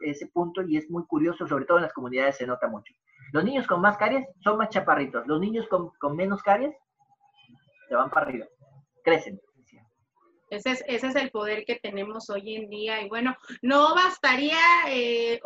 [0.00, 2.92] ese punto y es muy curioso, sobre todo en las comunidades se nota mucho.
[3.32, 6.74] Los niños con más caries son más chaparritos, los niños con, con menos caries
[7.88, 8.46] se van para arriba,
[9.02, 9.40] crecen.
[10.50, 13.02] Ese es, el poder que tenemos hoy en día.
[13.02, 15.40] Y bueno, no bastaría eh,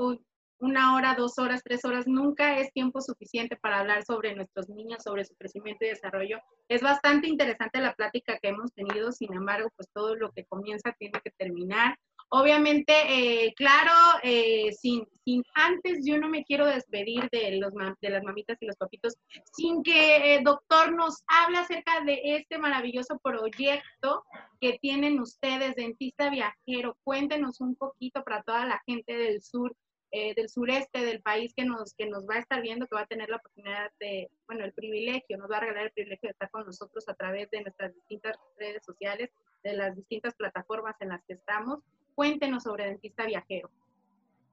[0.63, 5.03] una hora, dos horas, tres horas, nunca es tiempo suficiente para hablar sobre nuestros niños,
[5.03, 6.39] sobre su crecimiento y desarrollo.
[6.69, 10.95] Es bastante interesante la plática que hemos tenido, sin embargo, pues todo lo que comienza
[10.99, 11.99] tiene que terminar.
[12.35, 18.09] Obviamente, eh, claro, eh, sin, sin antes yo no me quiero despedir de, los, de
[18.09, 19.19] las mamitas y los papitos
[19.53, 24.25] sin que el doctor nos hable acerca de este maravilloso proyecto
[24.63, 26.97] que tienen ustedes, Dentista Viajero.
[27.05, 29.77] Cuéntenos un poquito para toda la gente del sur
[30.15, 33.03] eh, del sureste del país que nos, que nos va a estar viendo, que va
[33.03, 36.33] a tener la oportunidad de, bueno, el privilegio, nos va a regalar el privilegio de
[36.33, 39.31] estar con nosotros a través de nuestras distintas redes sociales,
[39.65, 41.81] de las distintas plataformas en las que estamos.
[42.15, 43.71] Cuéntenos sobre Dentista Viajero.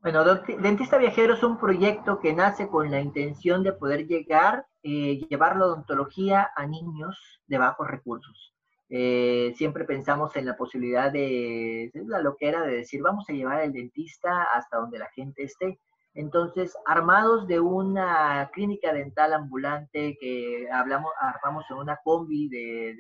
[0.02, 5.20] Bueno, Dentista Viajero es un proyecto que nace con la intención de poder llegar, eh,
[5.30, 8.54] llevar la odontología a niños de bajos recursos.
[8.90, 13.74] Eh, siempre pensamos en la posibilidad de, la loquera de decir, vamos a llevar al
[13.74, 15.80] dentista hasta donde la gente esté.
[16.16, 22.96] Entonces, armados de una clínica dental ambulante que hablamos, armamos en una combi de,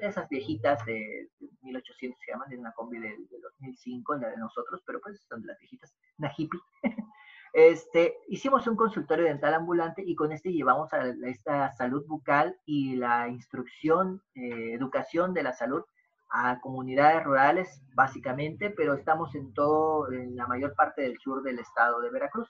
[0.00, 1.28] esas viejitas de,
[1.62, 3.16] 1800 se llaman, de una combi de,
[3.60, 6.60] 2005, la de nosotros, pero pues son de las viejitas, una hippie.
[7.52, 12.94] Este, hicimos un consultorio dental ambulante y con este llevamos a esta salud bucal y
[12.94, 15.82] la instrucción, eh, educación de la salud
[16.30, 21.58] a comunidades rurales, básicamente, pero estamos en todo, en la mayor parte del sur del
[21.58, 22.48] estado de Veracruz.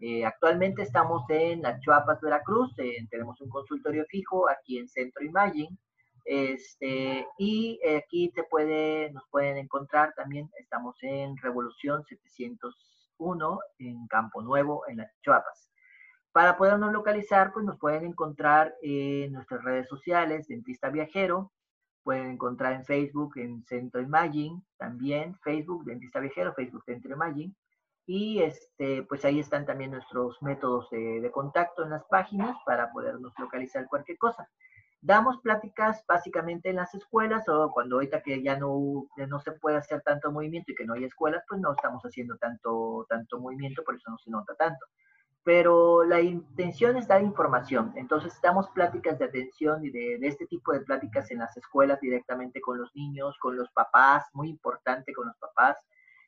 [0.00, 5.24] Eh, actualmente estamos en la Chuapas, Veracruz, eh, tenemos un consultorio fijo aquí en Centro
[5.24, 5.78] Imaging,
[6.24, 14.42] este, y aquí se puede, nos pueden encontrar también, estamos en Revolución 701 en Campo
[14.42, 15.68] Nuevo, en las Chuapas.
[16.32, 21.52] Para podernos localizar, pues nos pueden encontrar en nuestras redes sociales, Dentista Viajero,
[22.02, 27.54] pueden encontrar en Facebook, en Centro Imaging, también Facebook, Dentista Viajero, Facebook Centro Imaging.
[28.06, 32.90] Y este, pues ahí están también nuestros métodos de, de, contacto en las páginas para
[32.90, 34.48] podernos localizar cualquier cosa.
[35.02, 39.76] Damos pláticas básicamente en las escuelas o cuando ahorita que ya no, no se puede
[39.76, 43.82] hacer tanto movimiento y que no hay escuelas, pues no estamos haciendo tanto, tanto movimiento,
[43.84, 44.86] por eso no se nota tanto
[45.44, 47.92] pero la intención es dar información.
[47.96, 52.60] Entonces, damos pláticas de atención y de, este tipo de pláticas en las escuelas directamente
[52.60, 55.76] con los niños, con los papás, muy importante con los papás.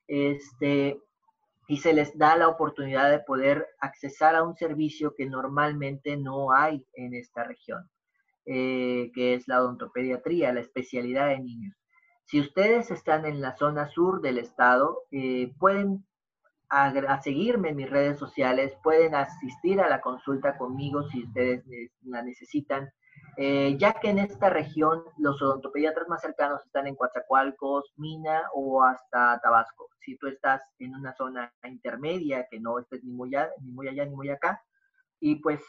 [0.09, 1.01] Este,
[1.69, 6.53] y se les da la oportunidad de poder accesar a un servicio que normalmente no
[6.53, 7.89] hay en esta región,
[8.47, 11.75] eh, que es la odontopediatría, la especialidad de niños.
[12.27, 16.07] Si ustedes están en la zona sur del estado, eh, pueden
[16.71, 21.65] a, seguirme en mis redes sociales, pueden asistir a la consulta conmigo si ustedes
[22.03, 22.91] la necesitan,
[23.37, 28.83] eh, ya que en esta región los odontopediatras más cercanos están en Coatzacoalcos, Mina o
[28.83, 29.89] hasta Tabasco.
[30.01, 33.89] Si tú estás en una zona intermedia, que no estés ni muy, allá, ni muy
[33.89, 34.63] allá ni muy acá,
[35.21, 35.61] y pues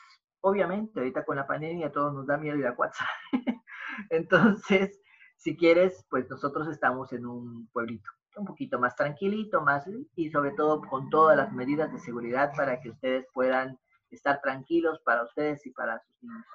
[0.45, 3.31] obviamente ahorita con la pandemia todos nos da miedo ir a Coatzacoalcos.
[4.11, 5.01] Entonces,
[5.37, 9.85] si quieres, pues nosotros estamos en un pueblito un poquito más tranquilito, más
[10.15, 13.79] y sobre todo con todas las medidas de seguridad para que ustedes puedan
[14.11, 16.45] estar tranquilos para ustedes y para sus niños.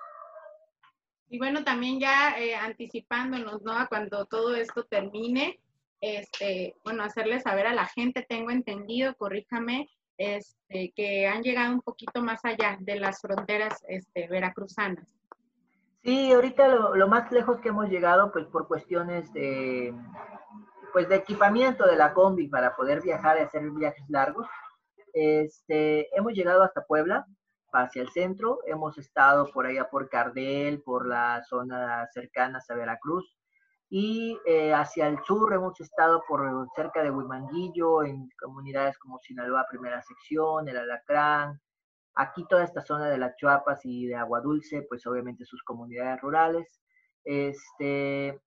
[1.31, 3.73] Y bueno, también ya eh, anticipándonos, ¿no?
[3.73, 5.59] A cuando todo esto termine,
[6.03, 9.89] este, bueno, hacerles saber a la gente, tengo entendido, corríjame,
[10.21, 15.09] este, que han llegado un poquito más allá de las fronteras este, veracruzanas.
[16.05, 19.95] Sí, ahorita lo, más lejos que hemos llegado, pues por cuestiones de,
[20.93, 24.47] pues de equipamiento de la combi para poder viajar y hacer viajes largos.
[25.15, 27.27] Este, hemos llegado hasta Puebla,
[27.73, 33.40] hacia el centro, hemos estado por allá por Cardel, por la zona cercana a Veracruz,
[33.91, 39.67] y eh, hacia el sur hemos estado por cerca de Huimanguillo, en comunidades como Sinaloa
[39.69, 41.61] Primera Sección, el Alacrán,
[42.15, 46.21] aquí toda esta zona de las Chuapas y de Agua Dulce, pues obviamente sus comunidades
[46.21, 46.81] rurales.
[47.25, 48.41] Este,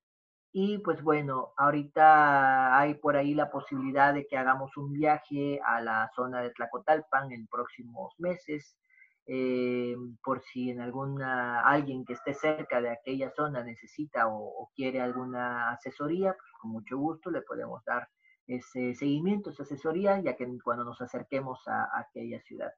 [0.53, 5.81] y pues bueno, ahorita hay por ahí la posibilidad de que hagamos un viaje a
[5.81, 8.77] la zona de Tlacotalpan en próximos meses.
[9.25, 14.99] Eh, por si en alguna alguien que esté cerca de aquella zona necesita o, quiere
[15.01, 18.09] alguna asesoría, pues con mucho gusto le podemos dar
[18.47, 22.73] ese seguimiento, esa asesoría, ya que cuando nos acerquemos a aquella ciudad.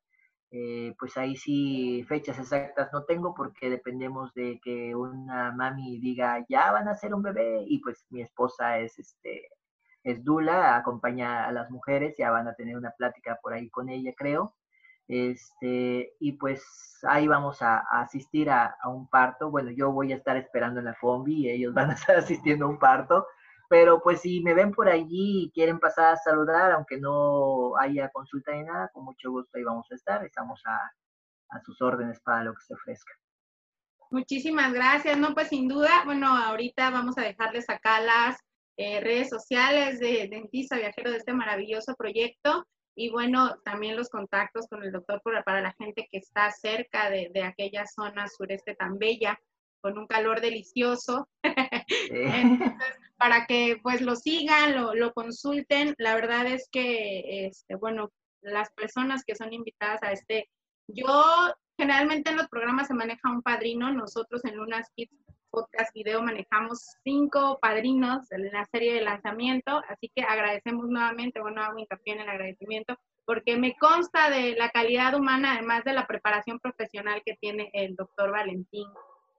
[0.51, 6.45] Eh, pues ahí sí fechas exactas no tengo porque dependemos de que una mami diga
[6.47, 9.49] ya van a ser un bebé y pues mi esposa es este
[10.03, 13.89] es Dula, acompaña a las mujeres, ya van a tener una plática por ahí con
[13.89, 14.55] ella creo.
[15.07, 16.63] Este, y pues
[17.07, 19.51] ahí vamos a, asistir a, a, un parto.
[19.51, 22.65] Bueno, yo voy a estar esperando en la combi y ellos van a estar asistiendo
[22.65, 23.25] a un parto.
[23.67, 28.09] Pero pues si me ven por allí y quieren pasar a saludar, aunque no haya
[28.09, 30.23] consulta ni nada, con mucho gusto ahí vamos a estar.
[30.23, 30.79] Estamos a,
[31.63, 33.13] sus órdenes para lo que se ofrezca.
[34.11, 35.17] Muchísimas gracias.
[35.17, 38.37] No, pues sin duda, bueno, ahorita vamos a dejarles acá las
[38.77, 44.67] eh, redes sociales de Dentista Viajero de este maravilloso proyecto y bueno, también los contactos
[44.69, 48.97] con el doctor para la gente que está cerca de, de aquella zona sureste tan
[48.97, 49.39] bella
[49.85, 51.29] con un calor delicioso.
[52.09, 55.93] Entonces, para que pues lo sigan, lo, consulten.
[55.99, 60.49] La verdad es que, este, bueno, las personas que son invitadas a este,
[60.87, 61.23] yo
[61.77, 65.13] generalmente en los programas se maneja un padrino, nosotros en Lunas Kids
[65.55, 71.61] Podcast Video manejamos cinco padrinos en la serie de lanzamiento, así que agradecemos nuevamente, bueno,
[71.63, 76.07] hago hincapié en el agradecimiento, porque me consta de la calidad humana, además de la
[76.07, 78.85] preparación profesional que tiene el doctor Valentín.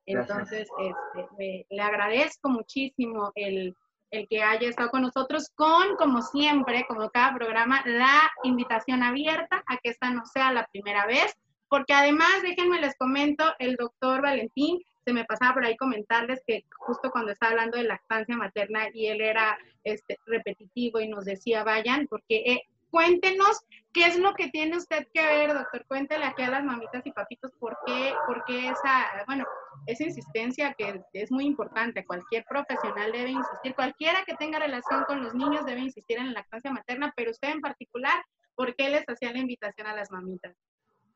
[0.06, 3.76] Entonces, este, le agradezco muchísimo el,
[4.10, 9.62] el que haya estado con nosotros, con, como siempre, como cada programa, la invitación abierta
[9.66, 11.36] a que esta no sea la primera vez,
[11.68, 16.64] porque además, déjenme les comento, el doctor Valentín, se me pasaba por ahí comentarles que
[16.78, 21.62] justo cuando estaba hablando de lactancia materna y él era este, repetitivo y nos decía,
[21.62, 25.86] vayan, porque eh, cuéntenos qué es lo que tiene usted que ver, doctor.
[25.86, 29.44] Cuéntele aquí a las mamitas y papitos por qué, por qué esa, bueno,
[29.86, 32.04] esa insistencia que es muy importante.
[32.04, 36.40] Cualquier profesional debe insistir, cualquiera que tenga relación con los niños debe insistir en la
[36.40, 38.24] lactancia materna, pero usted en particular,
[38.56, 40.56] ¿por qué les hacía la invitación a las mamitas?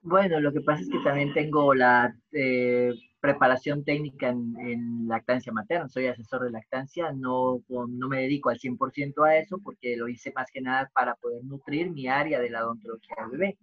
[0.03, 5.89] Bueno, lo que pasa es que también tengo la eh, preparación técnica en, lactancia materna,
[5.89, 10.33] soy asesor de lactancia, no, no me dedico al 100% a eso porque lo hice
[10.35, 13.59] más que nada para poder nutrir mi área de la odontología del bebé.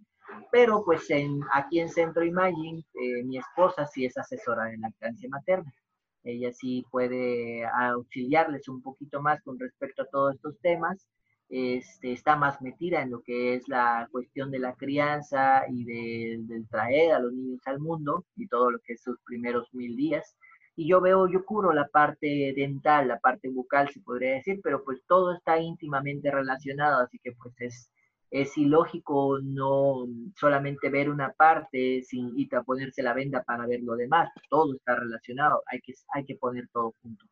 [0.52, 1.08] Pero pues
[1.52, 5.72] aquí en Centro Imaging, eh, mi esposa sí es asesora de lactancia materna.
[6.22, 11.08] Ella sí puede auxiliarles un poquito más con respecto a todos estos temas
[11.48, 16.36] este, está más metida en lo que es la cuestión de la crianza y de,
[16.42, 19.96] del traer a los niños al mundo y todo lo que es sus primeros mil
[19.96, 20.36] días.
[20.76, 24.84] Y yo veo, yo curo la parte dental, la parte bucal, se podría decir, pero
[24.84, 27.90] pues todo está íntimamente relacionado, así que pues es,
[28.30, 33.96] es ilógico no solamente ver una parte sin y ponerse la venda para ver lo
[33.96, 37.24] demás, todo está relacionado, hay que, hay que poner todo junto.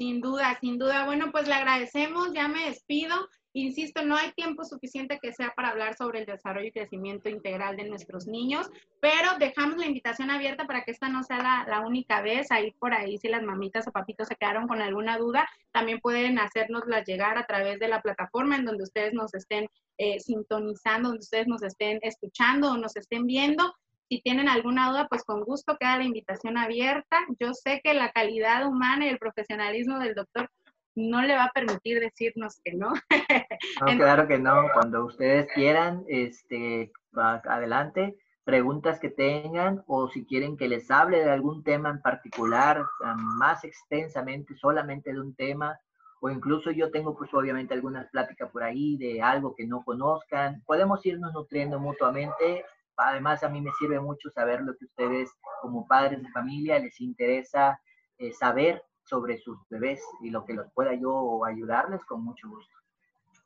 [0.00, 1.04] Sin duda, sin duda.
[1.04, 3.14] Bueno, pues le agradecemos, ya me despido.
[3.52, 7.76] Insisto, no hay tiempo suficiente que sea para hablar sobre el desarrollo y crecimiento integral
[7.76, 8.70] de nuestros niños,
[9.02, 12.50] pero dejamos la invitación abierta para que esta no sea la, única vez.
[12.50, 16.38] Ahí por ahí, si las mamitas o papitos se quedaron con alguna duda, también pueden
[16.38, 19.66] hacernosla llegar a través de la plataforma en donde ustedes nos estén
[19.98, 23.74] eh, sintonizando, donde ustedes nos estén escuchando o nos estén viendo.
[24.10, 27.20] Si tienen alguna duda, pues con gusto queda la invitación abierta.
[27.38, 30.50] Yo sé que la calidad humana y el profesionalismo del doctor
[30.96, 32.92] no le va a permitir decirnos que no.
[33.80, 34.64] no claro que no.
[34.74, 38.16] Cuando ustedes quieran, este, adelante.
[38.42, 42.84] Preguntas que tengan o si quieren que les hable de algún tema en particular,
[43.16, 45.78] más extensamente, solamente de un tema,
[46.20, 50.64] o incluso yo tengo pues obviamente algunas pláticas por ahí de algo que no conozcan.
[50.66, 52.64] Podemos irnos nutriendo mutuamente
[52.96, 55.30] además a mí me sirve mucho saber lo que ustedes
[55.60, 57.80] como padres de familia les interesa
[58.18, 62.74] eh, saber sobre sus bebés y lo que los pueda yo ayudarles con mucho gusto.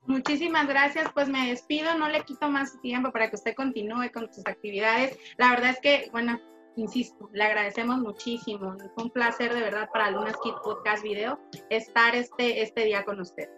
[0.07, 4.30] Muchísimas gracias, pues me despido, no le quito más tiempo para que usted continúe con
[4.32, 5.18] sus actividades.
[5.38, 6.38] La verdad es que, bueno,
[6.76, 8.76] insisto, le agradecemos muchísimo.
[8.95, 11.38] Fue un placer de verdad para Lunas Kid Podcast Video
[11.70, 13.49] estar este, este día con usted.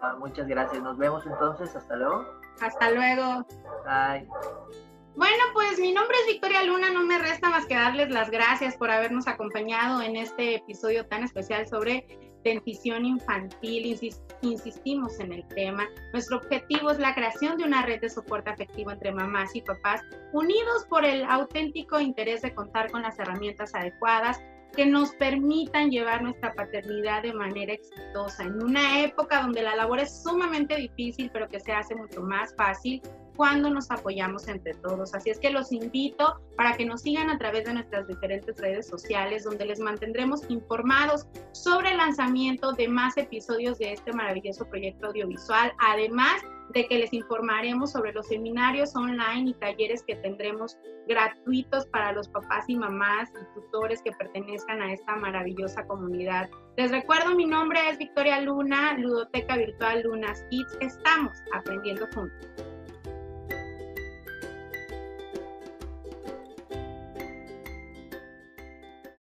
[0.00, 2.41] Ah, muchas gracias, nos vemos entonces, hasta luego.
[2.60, 3.46] Hasta luego.
[3.84, 4.28] Bye.
[5.14, 8.76] Bueno, pues mi nombre es Victoria Luna, no me resta más que darles las gracias
[8.76, 12.06] por habernos acompañado en este episodio tan especial sobre
[12.44, 13.98] dentición infantil.
[14.40, 15.86] insistimos en el tema.
[16.12, 20.00] Nuestro objetivo es la creación de una red de soporte afectivo entre mamás y papás,
[20.32, 24.40] unidos por el auténtico interés de contar con las herramientas adecuadas
[24.72, 30.00] que nos permitan llevar nuestra paternidad de manera exitosa en una época donde la labor
[30.00, 33.02] es sumamente difícil, pero que se hace mucho más fácil
[33.36, 35.14] cuando nos apoyamos entre todos.
[35.14, 38.86] Así es que los invito para que nos sigan a través de nuestras diferentes redes
[38.86, 45.08] sociales, donde les mantendremos informados sobre el lanzamiento de más episodios de este maravilloso proyecto
[45.08, 46.42] audiovisual, además
[46.72, 52.28] de que les informaremos sobre los seminarios online y talleres que tendremos gratuitos para los
[52.28, 56.48] papás y mamás y tutores que pertenezcan a esta maravillosa comunidad.
[56.76, 60.76] Les recuerdo, mi nombre es Victoria Luna, Ludoteca Virtual Lunas Kids.
[60.80, 62.71] Estamos aprendiendo juntos.